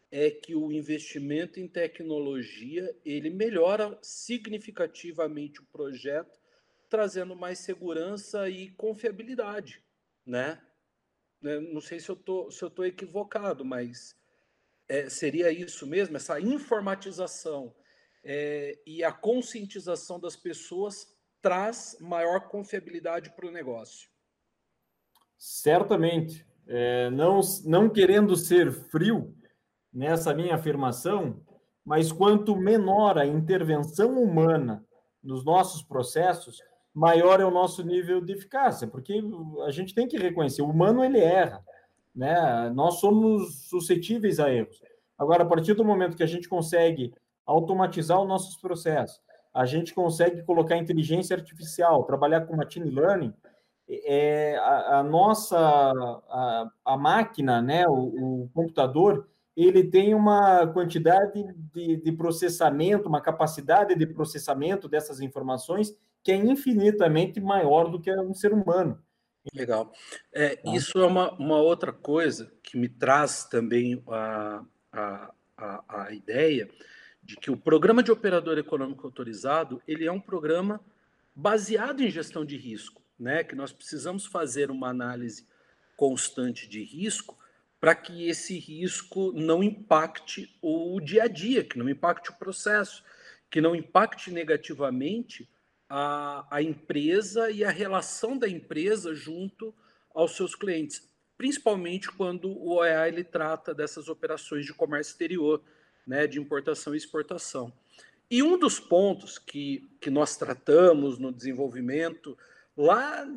é 0.09 0.31
que 0.31 0.55
o 0.55 0.71
investimento 0.71 1.59
em 1.59 1.67
tecnologia 1.67 2.95
ele 3.03 3.29
melhora 3.29 3.99
significativamente 4.01 5.59
o 5.59 5.65
projeto, 5.65 6.39
trazendo 6.91 7.37
mais 7.37 7.59
segurança 7.59 8.49
e 8.49 8.69
confiabilidade, 8.71 9.81
né? 10.25 10.61
né 11.41 11.57
não 11.57 11.79
sei 11.79 12.01
se 12.01 12.09
eu 12.09 12.17
tô, 12.17 12.51
se 12.51 12.61
eu 12.61 12.69
tô 12.69 12.83
equivocado, 12.83 13.63
mas 13.63 14.13
é, 14.89 15.09
seria 15.09 15.49
isso 15.49 15.87
mesmo, 15.87 16.17
essa 16.17 16.37
informatização 16.37 17.73
é, 18.25 18.77
e 18.85 19.05
a 19.05 19.11
conscientização 19.11 20.19
das 20.19 20.35
pessoas 20.35 21.07
traz 21.41 21.97
maior 22.01 22.49
confiabilidade 22.49 23.33
para 23.33 23.47
o 23.47 23.51
negócio. 23.51 24.09
Certamente. 25.37 26.45
É, 26.67 27.09
não, 27.09 27.39
não 27.65 27.89
querendo 27.89 28.35
ser 28.35 28.71
frio 28.71 29.33
nessa 29.91 30.33
minha 30.33 30.55
afirmação, 30.55 31.43
mas 31.83 32.11
quanto 32.11 32.55
menor 32.55 33.17
a 33.17 33.25
intervenção 33.25 34.21
humana 34.21 34.85
nos 35.23 35.43
nossos 35.43 35.81
processos, 35.81 36.61
maior 36.93 37.39
é 37.39 37.45
o 37.45 37.51
nosso 37.51 37.83
nível 37.83 38.21
de 38.21 38.33
eficácia, 38.33 38.87
porque 38.87 39.21
a 39.65 39.71
gente 39.71 39.93
tem 39.93 40.07
que 40.07 40.17
reconhecer, 40.17 40.61
o 40.61 40.69
humano 40.69 41.03
ele 41.03 41.19
erra, 41.19 41.63
né? 42.13 42.69
Nós 42.75 42.99
somos 42.99 43.69
suscetíveis 43.69 44.39
a 44.39 44.51
erros. 44.51 44.81
Agora, 45.17 45.43
a 45.43 45.45
partir 45.45 45.73
do 45.73 45.85
momento 45.85 46.17
que 46.17 46.23
a 46.23 46.27
gente 46.27 46.49
consegue 46.49 47.13
automatizar 47.45 48.19
os 48.19 48.27
nossos 48.27 48.55
processos. 48.55 49.19
A 49.53 49.65
gente 49.65 49.93
consegue 49.93 50.43
colocar 50.43 50.77
inteligência 50.77 51.35
artificial, 51.35 52.03
trabalhar 52.03 52.41
com 52.41 52.55
machine 52.55 52.89
learning. 52.89 53.33
É, 53.89 54.57
a, 54.57 54.99
a 54.99 55.03
nossa 55.03 55.57
a, 55.59 56.71
a, 56.85 56.97
máquina, 56.97 57.61
né, 57.61 57.85
o, 57.87 58.43
o, 58.43 58.49
computador, 58.53 59.27
ele 59.55 59.83
tem 59.83 60.15
uma 60.15 60.65
quantidade 60.67 61.43
de, 61.73 61.97
de 61.97 62.11
processamento, 62.13 63.09
uma 63.09 63.19
capacidade 63.19 63.93
de 63.93 64.07
processamento 64.07 64.87
dessas 64.87 65.19
informações 65.19 65.93
que 66.23 66.31
é 66.31 66.35
infinitamente 66.35 67.39
maior 67.39 67.89
do 67.89 67.99
que 67.99 68.11
um 68.11 68.33
ser 68.33 68.53
humano. 68.53 69.01
Legal. 69.53 69.91
É, 70.31 70.55
tá. 70.55 70.75
Isso 70.75 70.99
é 70.99 71.05
uma, 71.05 71.31
uma 71.33 71.57
outra 71.57 71.91
coisa 71.91 72.51
que 72.61 72.77
me 72.77 72.87
traz 72.87 73.45
também 73.45 74.01
a, 74.07 74.63
a, 74.91 75.33
a, 75.57 76.03
a 76.03 76.13
ideia 76.13 76.69
de 77.23 77.35
que 77.35 77.49
o 77.49 77.57
programa 77.57 78.03
de 78.03 78.11
operador 78.11 78.57
econômico 78.57 79.05
autorizado 79.05 79.81
ele 79.87 80.05
é 80.05 80.11
um 80.11 80.19
programa 80.19 80.79
baseado 81.35 82.01
em 82.01 82.11
gestão 82.11 82.45
de 82.45 82.57
risco, 82.57 83.01
né? 83.17 83.43
Que 83.43 83.55
nós 83.55 83.71
precisamos 83.71 84.25
fazer 84.25 84.69
uma 84.69 84.89
análise 84.89 85.47
constante 85.95 86.67
de 86.67 86.83
risco 86.83 87.37
para 87.79 87.95
que 87.95 88.27
esse 88.27 88.59
risco 88.59 89.31
não 89.31 89.63
impacte 89.63 90.55
o 90.61 90.99
dia 90.99 91.23
a 91.23 91.27
dia, 91.27 91.63
que 91.63 91.79
não 91.79 91.89
impacte 91.89 92.29
o 92.29 92.35
processo, 92.35 93.03
que 93.49 93.59
não 93.59 93.75
impacte 93.75 94.29
negativamente 94.29 95.49
a, 95.93 96.47
a 96.49 96.61
empresa 96.61 97.51
e 97.51 97.65
a 97.65 97.69
relação 97.69 98.37
da 98.37 98.47
empresa 98.47 99.13
junto 99.13 99.75
aos 100.15 100.37
seus 100.37 100.55
clientes, 100.55 101.05
principalmente 101.37 102.09
quando 102.09 102.47
o 102.49 102.75
OEA 102.75 103.09
ele 103.09 103.25
trata 103.25 103.73
dessas 103.73 104.07
operações 104.07 104.65
de 104.65 104.73
comércio 104.73 105.11
exterior, 105.11 105.61
né, 106.07 106.27
de 106.27 106.39
importação 106.39 106.93
e 106.93 106.97
exportação. 106.97 107.73
E 108.29 108.41
um 108.41 108.57
dos 108.57 108.79
pontos 108.79 109.37
que, 109.37 109.85
que 109.99 110.09
nós 110.09 110.37
tratamos 110.37 111.17
no 111.19 111.29
desenvolvimento, 111.29 112.37
lá 112.77 113.29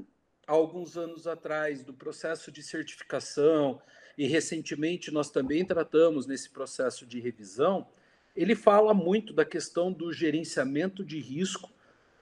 alguns 0.46 0.96
anos 0.96 1.26
atrás, 1.26 1.82
do 1.82 1.92
processo 1.92 2.52
de 2.52 2.62
certificação, 2.62 3.82
e 4.16 4.28
recentemente 4.28 5.10
nós 5.10 5.28
também 5.28 5.64
tratamos 5.64 6.24
nesse 6.24 6.50
processo 6.50 7.04
de 7.04 7.18
revisão, 7.18 7.88
ele 8.36 8.54
fala 8.54 8.94
muito 8.94 9.32
da 9.32 9.44
questão 9.44 9.92
do 9.92 10.12
gerenciamento 10.12 11.04
de 11.04 11.18
risco 11.18 11.74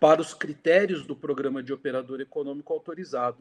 para 0.02 0.20
os 0.20 0.34
critérios 0.34 1.06
do 1.06 1.14
programa 1.14 1.62
de 1.62 1.72
operador 1.72 2.20
econômico 2.20 2.72
autorizado. 2.72 3.38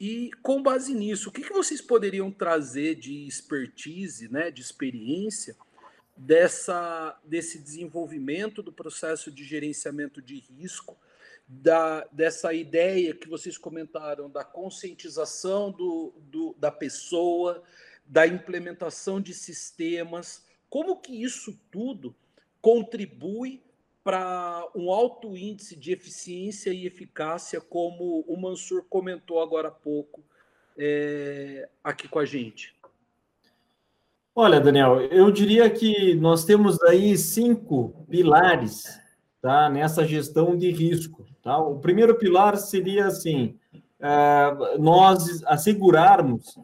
E 0.00 0.32
com 0.42 0.60
base 0.60 0.92
nisso, 0.92 1.28
o 1.28 1.32
que, 1.32 1.48
vocês 1.52 1.80
poderiam 1.80 2.28
trazer 2.28 2.96
de 2.96 3.24
expertise, 3.24 4.28
né, 4.28 4.50
de 4.50 4.60
experiência, 4.60 5.54
dessa, 6.16 7.16
desse 7.24 7.60
desenvolvimento 7.60 8.64
do 8.64 8.72
processo 8.72 9.30
de 9.30 9.44
gerenciamento 9.44 10.20
de 10.20 10.40
risco, 10.40 10.98
da, 11.46 12.04
dessa 12.10 12.52
ideia 12.52 13.14
que 13.14 13.28
vocês 13.28 13.56
comentaram 13.56 14.28
da 14.28 14.42
conscientização 14.42 15.70
do, 15.70 16.12
do, 16.18 16.56
da 16.58 16.72
pessoa, 16.72 17.62
da 18.04 18.26
implementação 18.26 19.20
de 19.20 19.32
sistemas, 19.32 20.44
como 20.68 21.00
que 21.00 21.22
isso 21.22 21.56
tudo 21.70 22.12
contribui 22.60 23.62
para 24.06 24.64
um 24.72 24.92
alto 24.92 25.36
índice 25.36 25.74
de 25.74 25.90
eficiência 25.90 26.70
e 26.70 26.86
eficácia, 26.86 27.60
como 27.60 28.20
o 28.28 28.40
Mansur 28.40 28.84
comentou 28.88 29.42
agora 29.42 29.66
há 29.66 29.72
pouco 29.72 30.22
é, 30.78 31.68
aqui 31.82 32.06
com 32.06 32.20
a 32.20 32.24
gente? 32.24 32.72
Olha, 34.32 34.60
Daniel, 34.60 35.00
eu 35.00 35.28
diria 35.32 35.68
que 35.68 36.14
nós 36.14 36.44
temos 36.44 36.80
aí 36.84 37.18
cinco 37.18 38.06
pilares 38.08 38.84
tá, 39.42 39.68
nessa 39.68 40.06
gestão 40.06 40.56
de 40.56 40.70
risco. 40.70 41.26
Tá? 41.42 41.58
O 41.58 41.80
primeiro 41.80 42.14
pilar 42.14 42.56
seria 42.58 43.06
assim: 43.06 43.58
é, 43.98 44.78
nós 44.78 45.42
assegurarmos 45.46 46.56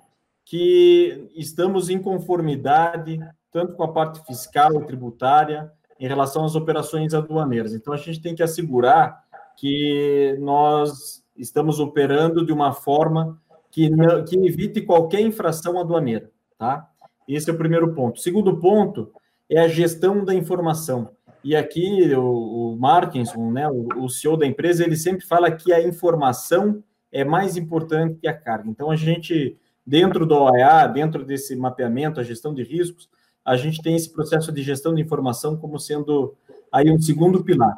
que 0.45 1.29
estamos 1.35 1.91
em 1.91 2.01
conformidade 2.01 3.19
tanto 3.51 3.75
com 3.75 3.83
a 3.83 3.93
parte 3.93 4.25
fiscal 4.25 4.81
e 4.81 4.87
tributária 4.87 5.73
em 6.03 6.09
relação 6.09 6.45
às 6.45 6.57
operações 6.57 7.15
aduaneiras. 7.15 7.73
Então, 7.73 7.93
a 7.93 7.97
gente 7.97 8.21
tem 8.21 8.35
que 8.35 8.43
assegurar 8.43 9.23
que 9.57 10.37
nós 10.41 11.23
estamos 11.37 11.79
operando 11.79 12.45
de 12.45 12.53
uma 12.53 12.73
forma 12.73 13.41
que, 13.71 13.89
não, 13.89 14.25
que 14.25 14.37
evite 14.37 14.81
qualquer 14.81 15.21
infração 15.21 15.79
aduaneira, 15.79 16.29
tá? 16.59 16.91
Esse 17.29 17.51
é 17.51 17.53
o 17.53 17.57
primeiro 17.57 17.95
ponto. 17.95 18.17
O 18.17 18.21
segundo 18.21 18.59
ponto 18.59 19.13
é 19.49 19.61
a 19.61 19.69
gestão 19.69 20.25
da 20.25 20.35
informação. 20.35 21.11
E 21.45 21.55
aqui 21.55 22.13
o, 22.17 22.73
o 22.73 22.77
Markinson, 22.77 23.53
né, 23.53 23.69
o, 23.69 24.05
o 24.05 24.09
CEO 24.09 24.37
da 24.37 24.45
empresa, 24.45 24.83
ele 24.83 24.97
sempre 24.97 25.25
fala 25.25 25.53
que 25.53 25.73
a 25.73 25.81
informação 25.81 26.83
é 27.13 27.23
mais 27.25 27.57
importante 27.57 28.19
que 28.19 28.27
a 28.27 28.37
carga. 28.37 28.69
Então, 28.69 28.91
a 28.91 28.97
gente, 28.97 29.57
dentro 29.87 30.27
do 30.27 30.35
OEA, 30.35 30.89
dentro 30.89 31.25
desse 31.25 31.55
mapeamento, 31.55 32.19
a 32.19 32.25
gestão 32.25 32.53
de 32.53 32.65
riscos, 32.65 33.09
a 33.45 33.57
gente 33.57 33.83
tem 33.83 33.97
esse 33.97 34.11
processo 34.13 34.53
de 34.53 34.63
gestão 34.63 34.95
de 34.95 35.03
informação 35.03 35.57
como 35.57 35.79
sendo 35.79 36.35
aí 36.71 36.91
um 36.91 37.01
segundo 37.01 37.43
pilar. 37.43 37.77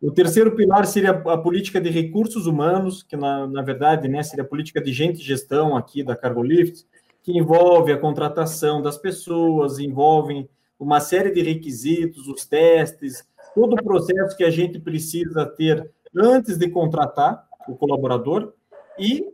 O 0.00 0.10
terceiro 0.10 0.54
pilar 0.56 0.86
seria 0.86 1.10
a 1.10 1.36
política 1.36 1.80
de 1.80 1.90
recursos 1.90 2.46
humanos, 2.46 3.02
que 3.02 3.16
na, 3.16 3.46
na 3.46 3.62
verdade 3.62 4.08
né, 4.08 4.22
seria 4.22 4.44
a 4.44 4.48
política 4.48 4.80
de 4.80 4.92
gente 4.92 5.22
gestão 5.22 5.76
aqui 5.76 6.02
da 6.02 6.16
Cargolift, 6.16 6.86
que 7.22 7.36
envolve 7.36 7.92
a 7.92 7.98
contratação 7.98 8.80
das 8.80 8.96
pessoas, 8.96 9.78
envolve 9.78 10.48
uma 10.78 11.00
série 11.00 11.30
de 11.30 11.42
requisitos, 11.42 12.26
os 12.28 12.46
testes, 12.46 13.26
todo 13.54 13.74
o 13.74 13.84
processo 13.84 14.36
que 14.36 14.44
a 14.44 14.50
gente 14.50 14.78
precisa 14.78 15.44
ter 15.44 15.90
antes 16.16 16.56
de 16.56 16.68
contratar 16.68 17.46
o 17.68 17.76
colaborador 17.76 18.54
e 18.98 19.26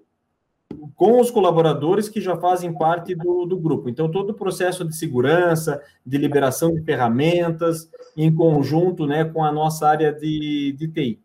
com 0.96 1.20
os 1.20 1.30
colaboradores 1.30 2.08
que 2.08 2.20
já 2.20 2.36
fazem 2.36 2.72
parte 2.72 3.14
do, 3.14 3.44
do 3.44 3.58
grupo. 3.58 3.88
Então, 3.88 4.10
todo 4.10 4.30
o 4.30 4.34
processo 4.34 4.84
de 4.84 4.96
segurança, 4.96 5.80
de 6.04 6.16
liberação 6.16 6.74
de 6.74 6.82
ferramentas, 6.82 7.90
em 8.16 8.34
conjunto 8.34 9.06
né, 9.06 9.24
com 9.24 9.44
a 9.44 9.52
nossa 9.52 9.86
área 9.86 10.12
de, 10.12 10.72
de 10.72 10.88
TI. 10.88 11.20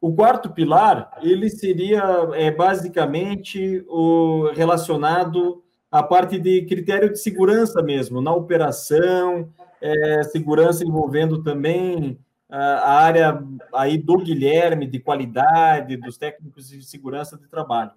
O 0.00 0.14
quarto 0.14 0.50
pilar, 0.50 1.10
ele 1.22 1.48
seria 1.48 2.02
é, 2.34 2.50
basicamente 2.50 3.82
o 3.88 4.50
relacionado 4.54 5.64
à 5.90 6.02
parte 6.02 6.38
de 6.38 6.62
critério 6.66 7.10
de 7.10 7.18
segurança 7.18 7.82
mesmo, 7.82 8.20
na 8.20 8.32
operação, 8.32 9.48
é, 9.80 10.22
segurança 10.24 10.84
envolvendo 10.84 11.42
também 11.42 12.18
a 12.50 13.02
área 13.02 13.42
aí 13.74 13.98
do 13.98 14.16
Guilherme, 14.18 14.86
de 14.86 14.98
qualidade, 14.98 15.96
dos 15.96 16.16
técnicos 16.16 16.68
de 16.68 16.82
segurança 16.82 17.36
de 17.36 17.46
trabalho. 17.46 17.90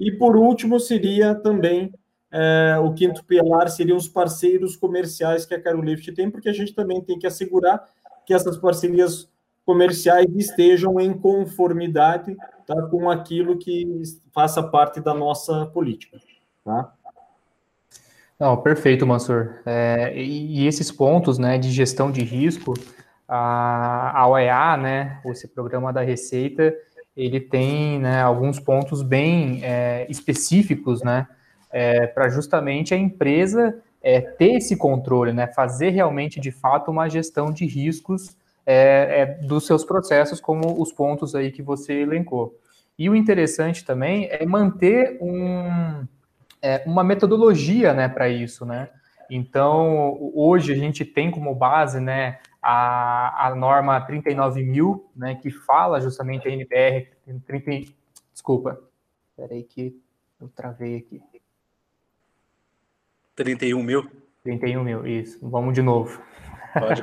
E 0.00 0.10
por 0.10 0.34
último, 0.34 0.80
seria 0.80 1.34
também 1.34 1.92
é, 2.32 2.78
o 2.82 2.94
quinto 2.94 3.22
pilar 3.22 3.68
seriam 3.68 3.98
os 3.98 4.08
parceiros 4.08 4.74
comerciais 4.74 5.44
que 5.44 5.54
a 5.54 5.60
Carolift 5.60 6.10
tem, 6.12 6.30
porque 6.30 6.48
a 6.48 6.52
gente 6.54 6.74
também 6.74 7.02
tem 7.02 7.18
que 7.18 7.26
assegurar 7.26 7.86
que 8.24 8.32
essas 8.32 8.56
parcerias 8.56 9.28
comerciais 9.66 10.26
estejam 10.34 10.98
em 10.98 11.12
conformidade 11.12 12.34
tá, 12.66 12.82
com 12.82 13.10
aquilo 13.10 13.58
que 13.58 14.02
faça 14.32 14.62
parte 14.62 15.00
da 15.00 15.12
nossa 15.12 15.66
política. 15.66 16.18
Tá? 16.64 16.92
Não, 18.38 18.56
perfeito, 18.56 19.06
Mansur. 19.06 19.56
É, 19.66 20.14
e, 20.16 20.66
esses 20.66 20.90
pontos 20.90 21.36
né, 21.36 21.58
de 21.58 21.70
gestão 21.70 22.10
de 22.10 22.22
risco, 22.22 22.72
a, 23.28 24.18
a 24.18 24.28
OEA, 24.28 24.76
né, 24.78 25.20
esse 25.26 25.46
programa 25.46 25.92
da 25.92 26.00
Receita, 26.00 26.74
ele 27.16 27.40
tem 27.40 27.98
né, 27.98 28.20
alguns 28.20 28.58
pontos 28.58 29.02
bem 29.02 29.60
é, 29.62 30.06
específicos, 30.08 31.02
né, 31.02 31.26
é, 31.70 32.06
para 32.06 32.28
justamente 32.28 32.94
a 32.94 32.96
empresa 32.96 33.80
é, 34.02 34.20
ter 34.20 34.54
esse 34.56 34.76
controle, 34.76 35.32
né, 35.32 35.46
fazer 35.48 35.90
realmente 35.90 36.40
de 36.40 36.50
fato 36.50 36.90
uma 36.90 37.08
gestão 37.08 37.52
de 37.52 37.66
riscos 37.66 38.36
é, 38.64 39.20
é, 39.20 39.26
dos 39.46 39.66
seus 39.66 39.84
processos, 39.84 40.40
como 40.40 40.80
os 40.80 40.92
pontos 40.92 41.34
aí 41.34 41.50
que 41.50 41.62
você 41.62 41.94
elencou. 41.94 42.54
E 42.98 43.08
o 43.08 43.16
interessante 43.16 43.84
também 43.84 44.28
é 44.30 44.44
manter 44.44 45.18
um, 45.20 46.06
é, 46.62 46.82
uma 46.86 47.02
metodologia, 47.02 47.92
né, 47.92 48.08
para 48.08 48.28
isso, 48.28 48.64
né. 48.64 48.88
Então, 49.30 50.18
hoje 50.34 50.72
a 50.72 50.76
gente 50.76 51.04
tem 51.04 51.30
como 51.30 51.54
base, 51.54 52.00
né, 52.00 52.38
a, 52.62 53.48
a 53.48 53.54
norma 53.54 54.00
39 54.00 54.62
mil, 54.62 55.10
né, 55.16 55.34
que 55.34 55.50
fala 55.50 56.00
justamente 56.00 56.46
a 56.46 56.50
NBR 56.50 57.08
30, 57.46 57.92
desculpa, 58.32 58.80
peraí 59.36 59.62
que 59.62 59.98
eu 60.40 60.48
travei 60.48 60.96
aqui. 60.96 61.22
31 63.36 63.82
mil? 63.82 64.10
31 64.42 64.84
mil, 64.84 65.06
isso. 65.06 65.38
Vamos 65.42 65.74
de 65.74 65.82
novo. 65.82 66.20
Pode, 66.78 67.02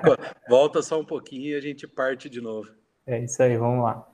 volta 0.50 0.82
só 0.82 1.00
um 1.00 1.06
pouquinho 1.06 1.50
e 1.50 1.56
a 1.56 1.62
gente 1.62 1.88
parte 1.88 2.30
de 2.30 2.42
novo. 2.42 2.70
É 3.06 3.20
isso 3.20 3.42
aí, 3.42 3.58
vamos 3.58 3.84
lá. 3.84 4.08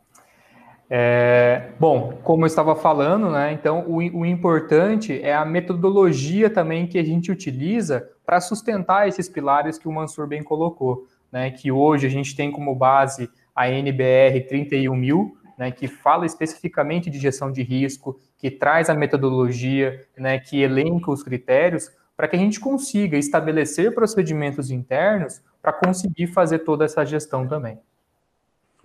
É, 0.90 1.72
bom, 1.80 2.20
como 2.24 2.44
eu 2.44 2.48
estava 2.48 2.76
falando, 2.76 3.30
né? 3.32 3.52
Então, 3.52 3.86
o, 3.88 3.98
o 3.98 4.26
importante 4.26 5.20
é 5.22 5.34
a 5.34 5.46
metodologia 5.46 6.50
também 6.50 6.86
que 6.86 7.00
a 7.00 7.04
gente 7.04 7.32
utiliza 7.32 8.10
para 8.26 8.40
sustentar 8.40 9.08
esses 9.08 9.28
pilares 9.28 9.78
que 9.78 9.88
o 9.88 9.92
Mansur 9.92 10.28
bem 10.28 10.44
colocou 10.44 11.08
né, 11.34 11.50
que 11.50 11.72
hoje 11.72 12.06
a 12.06 12.10
gente 12.12 12.36
tem 12.36 12.52
como 12.52 12.76
base 12.76 13.28
a 13.56 13.68
NBR 13.68 14.40
31000, 14.48 15.36
né, 15.58 15.72
que 15.72 15.88
fala 15.88 16.28
especificamente 16.28 17.10
de 17.10 17.18
gestão 17.18 17.52
de 17.52 17.64
risco, 17.64 18.22
que 18.38 18.52
traz 18.52 18.88
a 18.88 18.94
metodologia, 18.94 20.06
né, 20.16 20.38
que 20.38 20.62
elenca 20.62 21.10
os 21.10 21.24
critérios, 21.24 21.92
para 22.16 22.28
que 22.28 22.36
a 22.36 22.40
gente 22.40 22.60
consiga 22.60 23.18
estabelecer 23.18 23.96
procedimentos 23.96 24.70
internos 24.70 25.42
para 25.60 25.74
conseguir 25.74 26.28
fazer 26.28 26.60
toda 26.60 26.86
essa 26.86 27.04
gestão 27.04 27.48
também. 27.48 27.80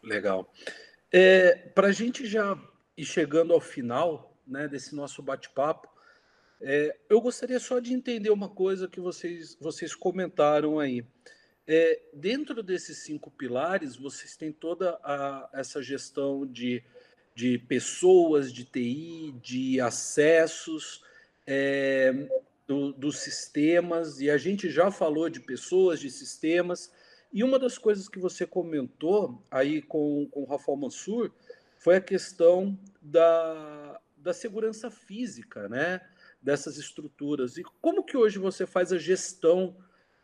Legal. 0.02 0.50
É, 1.12 1.54
para 1.74 1.88
a 1.88 1.92
gente 1.92 2.24
já 2.24 2.58
ir 2.96 3.04
chegando 3.04 3.52
ao 3.52 3.60
final 3.60 4.34
né, 4.46 4.66
desse 4.66 4.96
nosso 4.96 5.22
bate-papo, 5.22 5.86
é, 6.62 6.96
eu 7.10 7.20
gostaria 7.20 7.60
só 7.60 7.78
de 7.78 7.92
entender 7.92 8.30
uma 8.30 8.48
coisa 8.48 8.88
que 8.88 9.00
vocês, 9.00 9.54
vocês 9.60 9.94
comentaram 9.94 10.78
aí. 10.78 11.04
É, 11.70 12.00
dentro 12.14 12.62
desses 12.62 12.96
cinco 13.04 13.30
pilares, 13.30 13.94
vocês 13.94 14.34
têm 14.34 14.50
toda 14.50 14.98
a, 15.04 15.50
essa 15.52 15.82
gestão 15.82 16.46
de, 16.46 16.82
de 17.34 17.58
pessoas, 17.58 18.50
de 18.50 18.64
TI, 18.64 19.34
de 19.42 19.78
acessos, 19.78 21.04
é, 21.46 22.26
do, 22.66 22.90
dos 22.94 23.18
sistemas, 23.18 24.18
e 24.18 24.30
a 24.30 24.38
gente 24.38 24.70
já 24.70 24.90
falou 24.90 25.28
de 25.28 25.40
pessoas, 25.40 26.00
de 26.00 26.10
sistemas, 26.10 26.90
e 27.30 27.44
uma 27.44 27.58
das 27.58 27.76
coisas 27.76 28.08
que 28.08 28.18
você 28.18 28.46
comentou 28.46 29.44
aí 29.50 29.82
com, 29.82 30.26
com 30.30 30.44
o 30.44 30.46
Rafael 30.46 30.78
Mansur 30.78 31.30
foi 31.76 31.96
a 31.96 32.00
questão 32.00 32.78
da, 33.02 34.00
da 34.16 34.32
segurança 34.32 34.90
física, 34.90 35.68
né? 35.68 36.00
Dessas 36.40 36.78
estruturas. 36.78 37.58
E 37.58 37.62
como 37.82 38.02
que 38.02 38.16
hoje 38.16 38.38
você 38.38 38.66
faz 38.66 38.90
a 38.90 38.96
gestão 38.96 39.76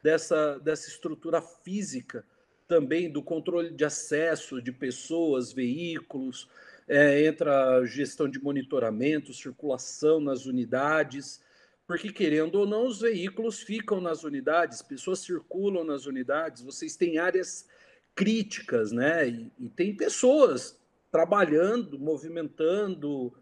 dessa, 0.04 0.58
dessa 0.58 0.90
estrutura 0.90 1.40
física 1.40 2.26
também 2.68 3.10
do 3.10 3.22
controle 3.22 3.70
de 3.70 3.86
acesso 3.86 4.60
de 4.60 4.70
pessoas, 4.70 5.50
veículos, 5.50 6.46
é, 6.86 7.26
entra 7.26 7.78
a 7.78 7.86
gestão 7.86 8.28
de 8.28 8.38
monitoramento, 8.38 9.32
circulação 9.32 10.20
nas 10.20 10.44
unidades, 10.44 11.40
porque 11.86 12.12
querendo 12.12 12.56
ou 12.56 12.66
não, 12.66 12.86
os 12.86 13.00
veículos 13.00 13.62
ficam 13.62 13.98
nas 13.98 14.24
unidades, 14.24 14.82
pessoas 14.82 15.20
circulam 15.20 15.84
nas 15.84 16.04
unidades, 16.04 16.62
vocês 16.62 16.96
têm 16.96 17.16
áreas 17.16 17.66
críticas, 18.14 18.92
né? 18.92 19.26
E, 19.26 19.52
e 19.58 19.68
tem 19.70 19.96
pessoas 19.96 20.78
trabalhando, 21.10 21.98
movimentando 21.98 23.32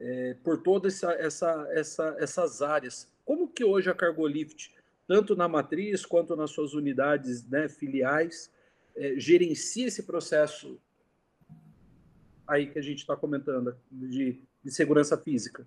é, 0.00 0.34
por 0.42 0.62
todas 0.62 0.94
essa, 0.94 1.12
essa, 1.12 1.68
essa, 1.72 2.16
essas 2.18 2.62
áreas. 2.62 3.06
Como 3.24 3.48
que 3.48 3.64
hoje 3.64 3.90
a 3.90 3.94
Cargolift 3.94 4.74
tanto 5.06 5.36
na 5.36 5.48
matriz 5.48 6.04
quanto 6.04 6.34
nas 6.34 6.50
suas 6.50 6.74
unidades 6.74 7.46
né, 7.48 7.68
filiais, 7.68 8.50
é, 8.96 9.14
gerencia 9.18 9.86
esse 9.86 10.02
processo 10.02 10.78
aí 12.46 12.66
que 12.66 12.78
a 12.78 12.82
gente 12.82 12.98
está 12.98 13.16
comentando 13.16 13.76
de, 13.90 14.40
de, 14.64 14.70
segurança 14.70 15.16
física? 15.16 15.66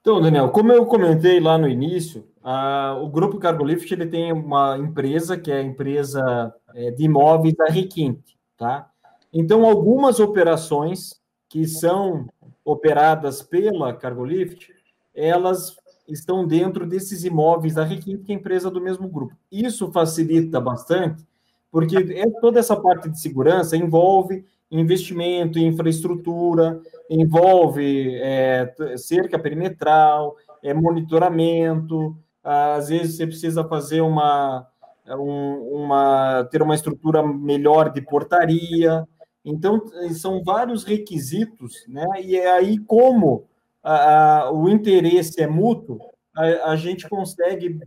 Então, 0.00 0.20
Daniel, 0.20 0.50
como 0.50 0.72
eu 0.72 0.86
comentei 0.86 1.40
lá 1.40 1.58
no 1.58 1.68
início, 1.68 2.26
a, 2.42 2.96
o 3.00 3.08
Grupo 3.08 3.38
Cargolift 3.38 3.92
ele 3.92 4.06
tem 4.06 4.32
uma 4.32 4.78
empresa 4.78 5.38
que 5.38 5.50
é 5.50 5.58
a 5.58 5.62
empresa 5.62 6.54
é, 6.74 6.90
de 6.90 7.04
imóveis 7.04 7.54
da 7.54 7.66
Requinte, 7.66 8.38
tá? 8.56 8.90
Então, 9.32 9.64
algumas 9.64 10.18
operações 10.18 11.20
que 11.48 11.66
são 11.66 12.28
operadas 12.64 13.42
pela 13.42 13.92
Cargolift, 13.92 14.72
elas 15.14 15.76
estão 16.12 16.46
dentro 16.46 16.86
desses 16.86 17.24
imóveis 17.24 17.74
da 17.74 17.84
Requinte, 17.84 18.24
que 18.24 18.32
é 18.32 18.34
empresa 18.34 18.70
do 18.70 18.80
mesmo 18.80 19.08
grupo. 19.08 19.34
Isso 19.50 19.90
facilita 19.92 20.60
bastante, 20.60 21.26
porque 21.70 21.96
é 21.96 22.28
toda 22.40 22.58
essa 22.58 22.76
parte 22.76 23.08
de 23.08 23.20
segurança 23.20 23.76
envolve 23.76 24.44
investimento 24.70 25.58
em 25.58 25.66
infraestrutura, 25.66 26.80
envolve 27.08 28.14
é, 28.16 28.72
cerca 28.96 29.38
perimetral, 29.38 30.36
é, 30.62 30.72
monitoramento, 30.72 32.16
às 32.42 32.88
vezes 32.88 33.16
você 33.16 33.26
precisa 33.26 33.64
fazer 33.64 34.00
uma, 34.00 34.66
um, 35.08 35.82
uma 35.82 36.48
ter 36.50 36.62
uma 36.62 36.74
estrutura 36.74 37.22
melhor 37.26 37.90
de 37.90 38.00
portaria. 38.00 39.06
Então, 39.44 39.82
são 40.12 40.42
vários 40.42 40.84
requisitos, 40.84 41.84
né? 41.88 42.06
E 42.22 42.36
é 42.36 42.50
aí 42.50 42.78
como 42.78 43.49
a, 43.82 44.50
o 44.52 44.68
interesse 44.68 45.40
é 45.42 45.46
mútuo, 45.46 46.00
a, 46.36 46.72
a 46.72 46.76
gente 46.76 47.08
consegue 47.08 47.80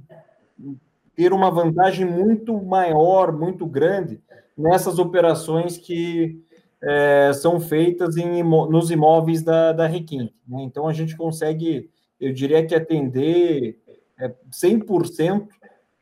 ter 1.16 1.34
uma 1.34 1.52
vantagem 1.52 2.06
muito 2.06 2.60
maior, 2.62 3.32
muito 3.32 3.66
grande 3.66 4.22
nessas 4.58 5.00
operações 5.00 5.78
que 5.78 6.42
é, 6.82 7.32
são 7.34 7.60
feitas 7.60 8.18
em, 8.18 8.44
nos 8.44 8.92
imóveis 8.92 9.42
da, 9.42 9.72
da 9.72 9.88
Requinte. 9.88 10.36
Né? 10.48 10.64
Então, 10.64 10.88
a 10.88 10.94
gente 10.94 11.16
consegue, 11.16 11.90
eu 12.20 12.34
diria 12.34 12.66
que 12.66 12.76
atender 12.76 13.80
é, 14.20 14.34
100% 14.52 15.48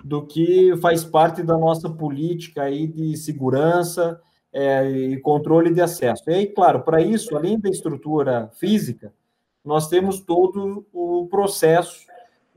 do 0.03 0.25
que 0.25 0.75
faz 0.77 1.03
parte 1.03 1.43
da 1.43 1.57
nossa 1.57 1.89
política 1.89 2.63
aí 2.63 2.87
de 2.87 3.15
segurança 3.15 4.19
é, 4.51 4.89
e 4.89 5.19
controle 5.19 5.71
de 5.71 5.81
acesso. 5.81 6.23
E 6.27 6.33
aí, 6.33 6.47
claro, 6.47 6.81
para 6.81 7.01
isso, 7.01 7.35
além 7.35 7.59
da 7.59 7.69
estrutura 7.69 8.49
física, 8.55 9.13
nós 9.63 9.87
temos 9.87 10.19
todo 10.19 10.85
o 10.91 11.27
processo 11.27 12.05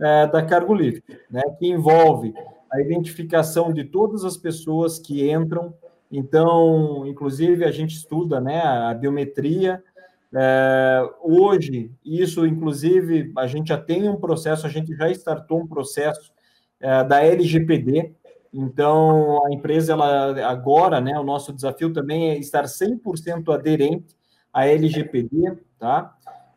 é, 0.00 0.26
da 0.26 0.42
cargo 0.42 0.74
livre, 0.74 1.02
né, 1.30 1.42
que 1.58 1.66
envolve 1.66 2.34
a 2.72 2.80
identificação 2.80 3.72
de 3.72 3.84
todas 3.84 4.24
as 4.24 4.36
pessoas 4.36 4.98
que 4.98 5.30
entram. 5.30 5.74
Então, 6.10 7.06
inclusive, 7.06 7.64
a 7.64 7.70
gente 7.70 7.94
estuda 7.96 8.40
né, 8.40 8.60
a 8.60 8.92
biometria 8.94 9.82
É, 10.36 11.00
hoje, 11.22 11.92
isso, 12.04 12.44
inclusive, 12.44 13.32
a 13.36 13.46
gente 13.46 13.68
já 13.68 13.78
tem 13.78 14.08
um 14.08 14.16
processo, 14.16 14.66
a 14.66 14.68
gente 14.68 14.92
já 14.96 15.08
startou 15.10 15.60
um 15.60 15.68
processo 15.68 16.32
é, 16.80 17.04
da 17.04 17.22
LGPD, 17.22 18.12
então 18.52 19.44
a 19.46 19.52
empresa, 19.52 19.92
ela 19.92 20.44
agora, 20.50 21.00
né, 21.00 21.16
o 21.18 21.22
nosso 21.22 21.52
desafio 21.52 21.92
também 21.92 22.30
é 22.30 22.38
estar 22.38 22.64
100% 22.64 23.54
aderente 23.54 24.16
à 24.52 24.66
LGPD, 24.66 25.56
tá? 25.78 26.16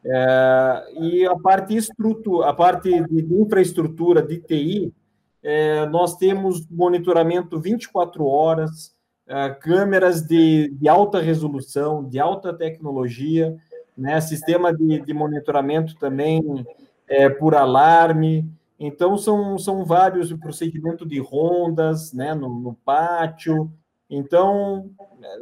É, 0.10 0.86
e 1.02 1.26
a 1.26 1.36
parte 1.38 1.76
estrutura, 1.76 2.48
a 2.48 2.54
parte 2.54 2.90
de, 2.90 3.34
infraestrutura 3.36 4.22
de 4.22 4.38
TI, 4.40 4.94
é, 5.44 5.86
nós 5.88 6.16
temos 6.16 6.66
monitoramento 6.70 7.60
24 7.60 8.26
horas, 8.26 8.96
é, 9.28 9.50
câmeras 9.50 10.22
de, 10.22 10.70
de, 10.70 10.88
alta 10.88 11.20
resolução, 11.20 12.08
de 12.08 12.20
alta 12.20 12.54
tecnologia, 12.54 13.58
né, 13.98 14.22
sistema 14.22 14.74
de, 14.74 15.02
de 15.02 15.14
monitoramento 15.14 15.96
também 15.98 16.42
é, 17.06 17.28
por 17.28 17.54
alarme. 17.54 18.50
Então, 18.80 19.18
são, 19.18 19.58
são 19.58 19.84
vários 19.84 20.32
procedimentos 20.34 21.06
de 21.06 21.20
rondas 21.20 22.14
né, 22.14 22.34
no, 22.34 22.48
no 22.48 22.74
pátio. 22.74 23.70
Então, 24.10 24.90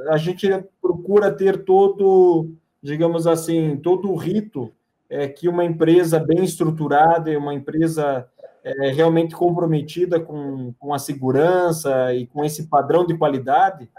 a 0.09 0.17
gente 0.17 0.47
procura 0.81 1.31
ter 1.31 1.63
todo, 1.63 2.49
digamos 2.85 3.25
assim, 3.25 3.77
todo 3.77 4.11
o 4.11 4.15
rito 4.15 4.71
é, 5.09 5.27
que 5.27 5.49
uma 5.49 5.65
empresa 5.65 6.19
bem 6.19 6.43
estruturada 6.43 7.31
e 7.31 7.35
uma 7.35 7.53
empresa 7.53 8.27
é, 8.63 8.91
realmente 8.91 9.35
comprometida 9.35 10.19
com, 10.19 10.71
com 10.77 10.93
a 10.93 10.99
segurança 10.99 12.13
e 12.13 12.27
com 12.27 12.45
esse 12.45 12.67
padrão 12.67 13.03
de 13.03 13.17
qualidade 13.17 13.89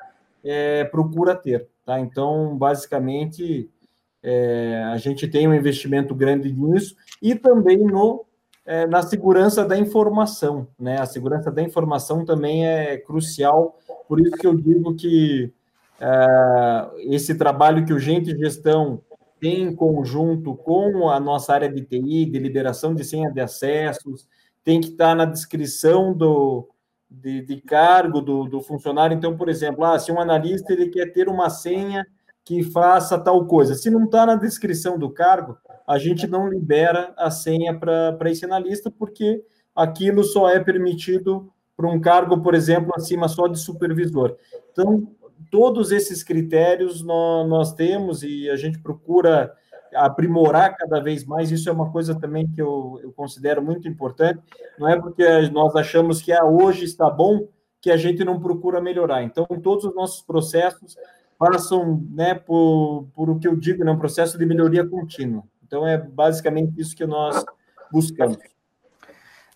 é, 0.44 0.84
procura 0.84 1.34
ter. 1.34 1.66
Tá? 1.84 1.98
Então, 1.98 2.56
basicamente, 2.56 3.68
é, 4.22 4.84
a 4.92 4.96
gente 4.98 5.26
tem 5.26 5.48
um 5.48 5.54
investimento 5.54 6.14
grande 6.14 6.52
nisso 6.52 6.94
e 7.20 7.34
também 7.34 7.78
no, 7.78 8.24
é, 8.64 8.86
na 8.86 9.02
segurança 9.02 9.64
da 9.64 9.76
informação. 9.76 10.68
Né? 10.78 11.00
A 11.00 11.06
segurança 11.06 11.50
da 11.50 11.60
informação 11.60 12.24
também 12.24 12.68
é 12.68 12.96
crucial, 12.98 13.78
por 14.08 14.20
isso 14.20 14.36
que 14.36 14.46
eu 14.46 14.54
digo 14.54 14.94
que 14.94 15.52
é, 16.00 17.14
esse 17.14 17.34
trabalho 17.34 17.84
que 17.84 17.92
o 17.92 17.98
Gente 17.98 18.36
Gestão 18.36 19.00
tem 19.40 19.62
em 19.62 19.74
conjunto 19.74 20.54
com 20.54 21.08
a 21.08 21.20
nossa 21.20 21.52
área 21.52 21.68
de 21.68 21.82
TI, 21.82 22.26
de 22.26 22.38
liberação 22.38 22.94
de 22.94 23.04
senha 23.04 23.30
de 23.30 23.40
acessos, 23.40 24.26
tem 24.64 24.80
que 24.80 24.88
estar 24.88 25.14
na 25.14 25.24
descrição 25.24 26.12
do, 26.12 26.68
de, 27.10 27.42
de 27.42 27.60
cargo 27.60 28.20
do, 28.20 28.44
do, 28.44 28.60
funcionário. 28.60 29.16
Então, 29.16 29.36
por 29.36 29.48
exemplo, 29.48 29.84
ah, 29.84 29.98
se 29.98 30.10
um 30.10 30.20
analista 30.20 30.72
ele 30.72 30.88
quer 30.88 31.12
ter 31.12 31.28
uma 31.28 31.50
senha 31.50 32.06
que 32.44 32.62
faça 32.62 33.18
tal 33.18 33.44
coisa, 33.46 33.74
se 33.74 33.90
não 33.90 34.04
está 34.04 34.24
na 34.24 34.36
descrição 34.36 34.98
do 34.98 35.10
cargo, 35.10 35.56
a 35.86 35.98
gente 35.98 36.26
não 36.26 36.48
libera 36.48 37.12
a 37.16 37.30
senha 37.30 37.78
para 37.78 38.30
esse 38.30 38.44
analista, 38.44 38.90
porque 38.90 39.42
aquilo 39.74 40.24
só 40.24 40.48
é 40.48 40.58
permitido 40.58 41.52
para 41.76 41.88
um 41.88 42.00
cargo, 42.00 42.40
por 42.42 42.54
exemplo, 42.54 42.92
acima 42.96 43.28
só 43.28 43.46
de 43.46 43.58
supervisor. 43.58 44.36
Então, 44.72 45.08
todos 45.50 45.92
esses 45.92 46.22
critérios 46.22 47.02
nós, 47.02 47.48
nós 47.48 47.74
temos 47.74 48.22
e 48.22 48.48
a 48.50 48.56
gente 48.56 48.78
procura 48.78 49.52
aprimorar 49.94 50.76
cada 50.76 51.00
vez 51.00 51.24
mais, 51.24 51.50
isso 51.50 51.68
é 51.68 51.72
uma 51.72 51.90
coisa 51.90 52.14
também 52.14 52.48
que 52.48 52.60
eu, 52.60 53.00
eu 53.02 53.12
considero 53.12 53.62
muito 53.62 53.88
importante. 53.88 54.40
Não 54.78 54.88
é 54.88 55.00
porque 55.00 55.24
nós 55.48 55.74
achamos 55.74 56.20
que 56.20 56.32
ah, 56.32 56.44
hoje 56.44 56.84
está 56.84 57.08
bom 57.08 57.48
que 57.80 57.90
a 57.90 57.96
gente 57.96 58.24
não 58.24 58.40
procura 58.40 58.80
melhorar. 58.80 59.22
Então, 59.22 59.46
todos 59.62 59.84
os 59.84 59.94
nossos 59.94 60.22
processos 60.22 60.96
passam 61.38 62.04
né, 62.10 62.34
por, 62.34 63.06
por 63.14 63.30
o 63.30 63.38
que 63.38 63.46
eu 63.46 63.56
digo, 63.56 63.84
né, 63.84 63.92
um 63.92 63.98
processo 63.98 64.38
de 64.38 64.46
melhoria 64.46 64.86
contínua. 64.86 65.44
Então, 65.64 65.86
é 65.86 65.98
basicamente 65.98 66.80
isso 66.80 66.96
que 66.96 67.06
nós 67.06 67.44
buscamos. 67.92 68.38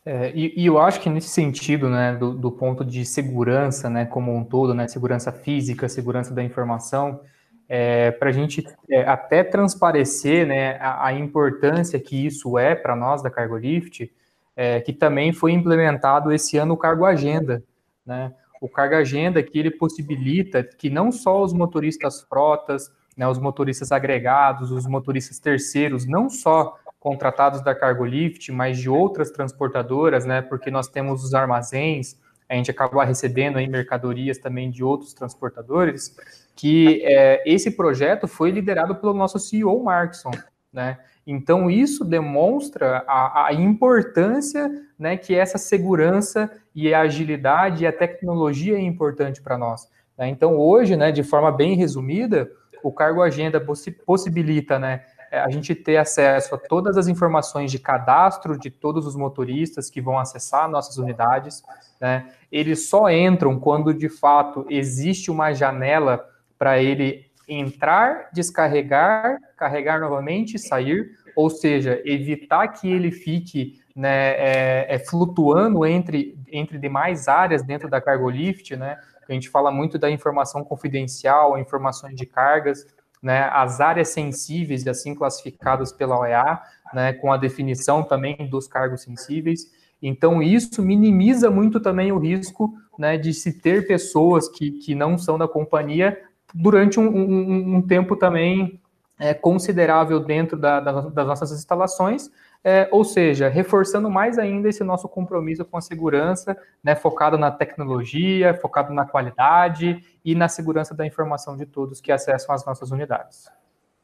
É, 0.04 0.32
e, 0.34 0.62
e, 0.62 0.66
eu 0.66 0.78
acho 0.78 1.00
que 1.00 1.10
nesse 1.10 1.28
sentido, 1.28 1.90
né, 1.90 2.14
do, 2.16 2.32
do, 2.32 2.50
ponto 2.50 2.84
de 2.84 3.04
segurança, 3.04 3.90
né, 3.90 4.06
como 4.06 4.34
um 4.34 4.42
todo, 4.42 4.72
né, 4.74 4.88
segurança 4.88 5.30
física, 5.30 5.88
segurança 5.88 6.32
da 6.32 6.42
informação, 6.42 7.20
é, 7.68 8.10
para 8.10 8.30
a 8.30 8.32
gente 8.32 8.66
é, 8.90 9.02
até 9.02 9.44
transparecer 9.44 10.46
né, 10.46 10.76
a, 10.80 11.06
a, 11.06 11.12
importância 11.12 12.00
que 12.00 12.26
isso 12.26 12.58
é 12.58 12.74
para 12.74 12.96
nós 12.96 13.22
da 13.22 13.30
Cargolift, 13.30 14.10
é, 14.56 14.80
que 14.80 14.92
também 14.92 15.32
foi 15.32 15.52
implementado 15.52 16.32
esse 16.32 16.56
ano 16.56 16.74
o 16.74 16.76
Cargo 16.76 17.04
Agenda. 17.04 17.62
Né? 18.04 18.32
O 18.60 18.68
Cargo 18.68 18.96
Agenda 18.96 19.42
que 19.42 19.58
ele 19.58 19.70
possibilita 19.70 20.64
que 20.64 20.90
não 20.90 21.12
só 21.12 21.42
os 21.42 21.52
motoristas 21.52 22.22
frotas, 22.22 22.90
né, 23.16 23.28
os 23.28 23.38
motoristas 23.38 23.92
agregados, 23.92 24.72
os 24.72 24.86
motoristas 24.86 25.38
terceiros, 25.38 26.06
não 26.06 26.28
só 26.28 26.76
contratados 27.00 27.64
da 27.64 27.74
Cargolift, 27.74 28.52
mas 28.52 28.78
de 28.78 28.90
outras 28.90 29.30
transportadoras, 29.30 30.26
né, 30.26 30.42
porque 30.42 30.70
nós 30.70 30.86
temos 30.86 31.24
os 31.24 31.32
armazéns, 31.32 32.16
a 32.46 32.54
gente 32.54 32.70
acaba 32.70 33.04
recebendo 33.04 33.56
aí 33.56 33.66
mercadorias 33.66 34.36
também 34.36 34.70
de 34.70 34.84
outros 34.84 35.14
transportadores, 35.14 36.14
que 36.54 37.02
é, 37.04 37.42
esse 37.46 37.70
projeto 37.70 38.28
foi 38.28 38.50
liderado 38.50 38.94
pelo 38.96 39.14
nosso 39.14 39.38
CEO 39.38 39.82
Markson, 39.82 40.30
né? 40.72 40.98
Então 41.26 41.70
isso 41.70 42.04
demonstra 42.04 43.04
a, 43.06 43.46
a, 43.46 43.52
importância, 43.52 44.70
né, 44.98 45.16
que 45.16 45.34
essa 45.34 45.58
segurança 45.58 46.50
e 46.74 46.92
a 46.92 47.02
agilidade 47.02 47.84
e 47.84 47.86
a 47.86 47.92
tecnologia 47.92 48.76
é 48.76 48.80
importante 48.80 49.40
para 49.40 49.56
nós. 49.56 49.88
Né? 50.18 50.28
Então 50.28 50.56
hoje, 50.56 50.96
né, 50.96 51.12
de 51.12 51.22
forma 51.22 51.52
bem 51.52 51.76
resumida, 51.76 52.50
o 52.82 52.90
cargo 52.90 53.22
agenda 53.22 53.62
possibilita, 54.04 54.78
né, 54.78 55.04
a 55.31 55.49
gente 55.51 55.75
ter 55.75 55.97
acesso 55.97 56.55
a 56.55 56.59
todas 56.59 56.97
as 56.97 57.07
informações 57.07 57.71
de 57.71 57.79
cadastro 57.79 58.59
de 58.59 58.71
todos 58.71 59.07
os 59.07 59.14
motoristas 59.14 59.88
que 59.88 60.01
vão 60.01 60.19
acessar 60.19 60.69
nossas 60.69 60.97
unidades. 60.99 61.62
Né? 62.01 62.33
Eles 62.51 62.88
só 62.88 63.09
entram 63.09 63.59
quando 63.59 63.95
de 63.95 64.09
fato 64.09 64.66
existe 64.69 65.31
uma 65.31 65.53
janela 65.53 66.29
para 66.59 66.83
ele 66.83 67.31
entrar, 67.49 68.29
descarregar, 68.33 69.38
carregar 69.57 70.01
novamente 70.01 70.55
e 70.55 70.59
sair, 70.59 71.11
ou 71.35 71.51
seja, 71.51 72.01
evitar 72.05 72.69
que 72.69 72.90
ele 72.90 73.11
fique 73.11 73.81
né, 73.95 74.31
é, 74.33 74.95
é, 74.95 74.99
flutuando 74.99 75.85
entre, 75.85 76.38
entre 76.51 76.79
demais 76.79 77.29
áreas 77.29 77.62
dentro 77.62 77.88
da 77.88 78.01
Cargolift, 78.01 78.77
né? 78.77 78.99
A 79.29 79.33
gente 79.33 79.49
fala 79.49 79.71
muito 79.71 79.97
da 79.97 80.11
informação 80.11 80.64
confidencial, 80.64 81.57
informações 81.57 82.16
de 82.16 82.27
cargas, 82.27 82.85
né, 83.22 83.48
as 83.52 83.80
áreas 83.80 84.09
sensíveis, 84.09 84.87
assim 84.87 85.14
classificadas 85.14 85.92
pela 85.92 86.18
OEA, 86.18 86.61
né, 86.92 87.12
com 87.12 87.33
a 87.33 87.37
definição 87.37 88.02
também 88.02 88.48
dos 88.48 88.66
cargos 88.66 89.02
sensíveis. 89.02 89.70
Então, 90.02 90.42
isso 90.42 90.83
minimiza 90.83 91.50
muito 91.50 91.78
também 91.78 92.11
o 92.11 92.18
risco 92.18 92.74
né, 92.98 93.18
de 93.18 93.35
se 93.35 93.61
ter 93.61 93.87
pessoas 93.87 94.48
que, 94.48 94.70
que 94.72 94.94
não 94.94 95.18
são 95.18 95.37
da 95.37 95.46
companhia 95.46 96.18
durante 96.54 96.98
um, 96.98 97.06
um, 97.06 97.76
um 97.76 97.83
tempo 97.83 98.16
também 98.16 98.80
é, 99.18 99.35
considerável 99.35 100.18
dentro 100.18 100.59
da, 100.59 100.80
da, 100.80 100.92
das 101.02 101.26
nossas 101.26 101.52
instalações, 101.52 102.30
é, 102.62 102.88
ou 102.90 103.05
seja, 103.05 103.49
reforçando 103.49 104.11
mais 104.11 104.38
ainda 104.38 104.68
esse 104.68 104.85
nosso 104.85 105.09
compromisso 105.09 105.64
com 105.64 105.79
a 105.79 105.81
segurança, 105.81 106.57
né, 106.83 106.94
focado 106.94 107.38
na 107.38 107.51
tecnologia, 107.51 108.55
focado 108.55 108.92
na 108.92 109.07
qualidade 109.07 110.05
e 110.25 110.35
na 110.35 110.49
segurança 110.49 110.94
da 110.94 111.07
informação 111.07 111.57
de 111.57 111.64
todos 111.64 112.01
que 112.01 112.12
acessam 112.12 112.55
as 112.55 112.64
nossas 112.64 112.90
unidades. 112.90 113.49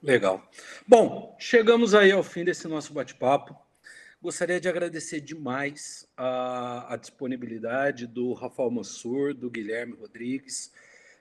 Legal. 0.03 0.43
Bom, 0.87 1.35
chegamos 1.39 1.95
aí 1.95 2.13
ao 2.13 2.23
fim 2.23 2.45
desse 2.45 2.67
nosso 2.69 2.93
bate-papo. 2.93 3.57
Gostaria 4.23 4.59
de 4.59 4.69
agradecer 4.69 5.21
demais 5.21 6.09
a, 6.17 6.95
a, 6.95 6.97
disponibilidade 6.97 8.07
do 8.07 8.33
Rafael 8.33 8.71
Mansur, 8.71 9.35
do 9.35 9.51
Guilherme 9.51 9.95
Rodrigues, 9.95 10.73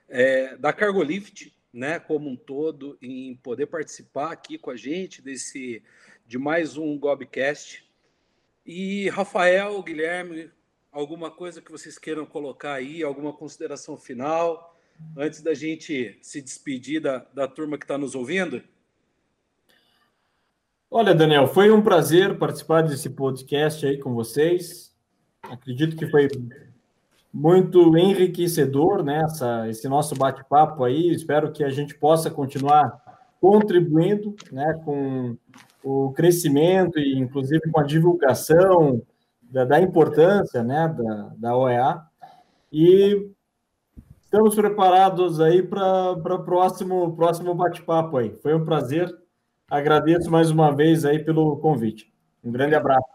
é, 0.08 0.56
da 0.56 0.72
Cargolift, 0.72 1.54
né, 1.72 1.98
como 1.98 2.28
um 2.28 2.36
todo, 2.36 2.96
em 3.02 3.36
poder 3.36 3.66
participar 3.66 4.32
aqui 4.32 4.56
com 4.56 4.70
a 4.70 4.76
gente 4.76 5.20
desse 5.20 5.82
de 6.26 6.38
mais 6.38 6.76
um 6.76 6.98
Gobcast. 6.98 7.84
E 8.64 9.08
Rafael, 9.10 9.80
Guilherme, 9.82 10.50
alguma 10.90 11.30
coisa 11.30 11.62
que 11.62 11.70
vocês 11.70 11.98
queiram 11.98 12.26
colocar 12.26 12.72
aí, 12.74 13.02
alguma 13.02 13.32
consideração 13.32 13.96
final, 13.96 14.76
antes 15.16 15.40
da 15.40 15.54
gente 15.54 16.18
se 16.20 16.42
despedir 16.42 17.00
da, 17.00 17.18
da 17.32 17.46
turma 17.46 17.78
que 17.78 17.84
está 17.84 17.96
nos 17.96 18.14
ouvindo? 18.14 18.62
Olha, 20.90 21.14
Daniel, 21.14 21.46
foi 21.46 21.70
um 21.70 21.82
prazer 21.82 22.38
participar 22.38 22.82
desse 22.82 23.10
podcast 23.10 23.86
aí 23.86 23.98
com 23.98 24.14
vocês. 24.14 24.92
Acredito 25.42 25.96
que 25.96 26.08
foi 26.08 26.28
muito 27.32 27.96
enriquecedor, 27.96 29.04
né, 29.04 29.22
essa, 29.24 29.68
esse 29.68 29.88
nosso 29.88 30.14
bate-papo 30.16 30.82
aí. 30.82 31.10
Espero 31.12 31.52
que 31.52 31.62
a 31.62 31.70
gente 31.70 31.94
possa 31.94 32.30
continuar 32.30 33.05
contribuindo, 33.40 34.34
né, 34.50 34.80
com 34.84 35.36
o 35.82 36.12
crescimento 36.12 36.98
e, 36.98 37.18
inclusive, 37.18 37.70
com 37.70 37.80
a 37.80 37.84
divulgação 37.84 39.02
da, 39.42 39.64
da 39.64 39.80
importância 39.80 40.62
né, 40.62 40.88
da, 40.88 41.32
da 41.36 41.56
OEA. 41.56 42.02
E 42.72 43.30
estamos 44.20 44.54
preparados 44.54 45.40
aí 45.40 45.62
para 45.62 46.12
o 46.12 46.44
próximo, 46.44 47.14
próximo 47.14 47.54
bate-papo 47.54 48.16
aí. 48.16 48.34
Foi 48.42 48.54
um 48.54 48.64
prazer 48.64 49.14
agradeço 49.70 50.30
mais 50.30 50.50
uma 50.50 50.74
vez 50.74 51.04
aí 51.04 51.18
pelo 51.18 51.56
convite. 51.56 52.12
Um 52.42 52.52
grande 52.52 52.74
abraço. 52.74 53.06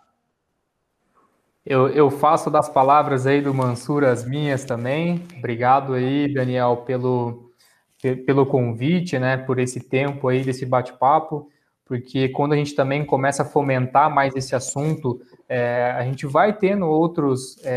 Eu, 1.66 1.88
eu 1.90 2.10
faço 2.10 2.50
das 2.50 2.68
palavras 2.68 3.28
aí 3.28 3.42
do 3.42 3.54
Mansur 3.54 4.04
as 4.04 4.26
minhas 4.26 4.66
também. 4.66 5.24
Obrigado 5.38 5.94
aí, 5.94 6.34
Daniel, 6.34 6.78
pelo, 6.78 7.51
pelo 8.26 8.46
convite, 8.46 9.20
né, 9.20 9.38
por 9.38 9.60
esse 9.60 9.80
tempo 9.80 10.28
aí 10.28 10.44
desse 10.44 10.66
bate-papo, 10.66 11.50
porque 11.86 12.30
quando 12.30 12.54
a 12.54 12.56
gente 12.56 12.74
também 12.74 13.06
começa 13.06 13.44
a 13.44 13.46
fomentar 13.46 14.10
mais 14.10 14.36
esse 14.36 14.56
assunto, 14.56 15.22
é, 15.48 15.94
a 15.96 16.04
gente 16.04 16.26
vai 16.26 16.54
tendo 16.54 16.88
outros, 16.88 17.58
é, 17.64 17.72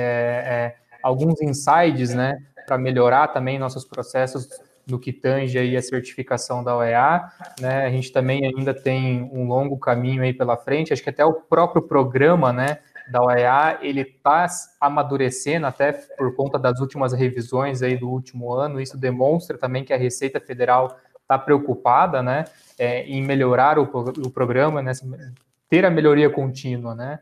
é, 0.46 0.76
alguns 1.02 1.42
insights, 1.42 2.14
né, 2.14 2.38
para 2.66 2.78
melhorar 2.78 3.28
também 3.28 3.58
nossos 3.58 3.84
processos 3.84 4.48
no 4.86 4.98
que 4.98 5.12
tange 5.12 5.58
aí 5.58 5.76
a 5.76 5.82
certificação 5.82 6.62
da 6.62 6.76
OEA, 6.76 7.24
né? 7.60 7.86
A 7.86 7.90
gente 7.90 8.12
também 8.12 8.44
ainda 8.44 8.74
tem 8.74 9.22
um 9.32 9.46
longo 9.48 9.78
caminho 9.78 10.22
aí 10.22 10.32
pela 10.32 10.56
frente. 10.56 10.92
Acho 10.92 11.02
que 11.02 11.10
até 11.10 11.24
o 11.24 11.32
próprio 11.32 11.82
programa, 11.82 12.52
né, 12.52 12.78
da 13.10 13.22
OEA, 13.22 13.78
ele 13.82 14.00
está 14.00 14.46
amadurecendo 14.80 15.66
até 15.66 15.92
por 15.92 16.34
conta 16.34 16.58
das 16.58 16.80
últimas 16.80 17.12
revisões 17.12 17.82
aí 17.82 17.96
do 17.96 18.08
último 18.08 18.52
ano. 18.52 18.80
Isso 18.80 18.96
demonstra 18.96 19.58
também 19.58 19.84
que 19.84 19.92
a 19.92 19.98
Receita 19.98 20.40
Federal 20.40 20.98
está 21.20 21.38
preocupada, 21.38 22.22
né, 22.22 22.44
é, 22.78 23.02
em 23.04 23.22
melhorar 23.22 23.78
o, 23.78 23.82
o 23.82 24.30
programa, 24.30 24.82
né, 24.82 24.92
ter 25.68 25.84
a 25.84 25.90
melhoria 25.90 26.28
contínua, 26.28 26.94
né. 26.94 27.18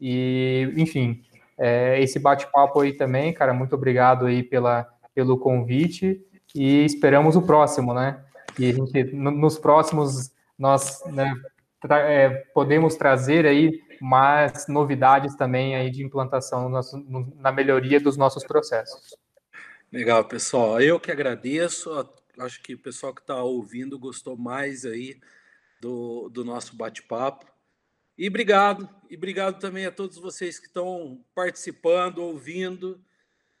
E, 0.00 0.72
enfim, 0.76 1.22
é, 1.56 2.00
esse 2.02 2.18
bate-papo 2.18 2.80
aí 2.80 2.92
também, 2.92 3.32
cara, 3.32 3.54
muito 3.54 3.74
obrigado 3.74 4.26
aí 4.26 4.42
pela, 4.42 4.88
pelo 5.14 5.38
convite 5.38 6.20
e 6.54 6.84
esperamos 6.84 7.36
o 7.36 7.42
próximo, 7.42 7.94
né? 7.94 8.20
E 8.58 8.68
a 8.68 8.72
gente, 8.72 9.04
nos 9.14 9.58
próximos, 9.58 10.32
nós 10.58 11.02
né, 11.06 11.32
tra 11.80 11.98
é, 11.98 12.30
podemos 12.52 12.96
trazer 12.96 13.46
aí 13.46 13.80
mais 14.00 14.66
novidades 14.68 15.34
também 15.36 15.74
aí 15.74 15.90
de 15.90 16.04
implantação 16.04 16.68
no, 16.68 17.32
na 17.36 17.52
melhoria 17.52 18.00
dos 18.00 18.16
nossos 18.16 18.44
processos. 18.44 19.16
Legal, 19.92 20.24
pessoal. 20.24 20.80
Eu 20.80 20.98
que 20.98 21.10
agradeço. 21.10 21.90
Acho 22.38 22.62
que 22.62 22.74
o 22.74 22.78
pessoal 22.78 23.14
que 23.14 23.20
está 23.20 23.42
ouvindo 23.42 23.98
gostou 23.98 24.36
mais 24.36 24.84
aí 24.84 25.20
do, 25.80 26.28
do 26.30 26.44
nosso 26.44 26.76
bate-papo. 26.76 27.46
E 28.16 28.28
obrigado, 28.28 28.88
e 29.10 29.16
obrigado 29.16 29.58
também 29.58 29.86
a 29.86 29.92
todos 29.92 30.18
vocês 30.18 30.58
que 30.58 30.66
estão 30.66 31.20
participando, 31.34 32.18
ouvindo 32.18 33.00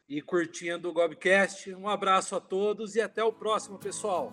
e 0.08 0.22
curtindo 0.22 0.88
o 0.88 0.92
Gobcast. 0.92 1.74
Um 1.74 1.88
abraço 1.88 2.36
a 2.36 2.40
todos 2.40 2.94
e 2.94 3.00
até 3.00 3.22
o 3.22 3.32
próximo, 3.32 3.78
pessoal. 3.78 4.32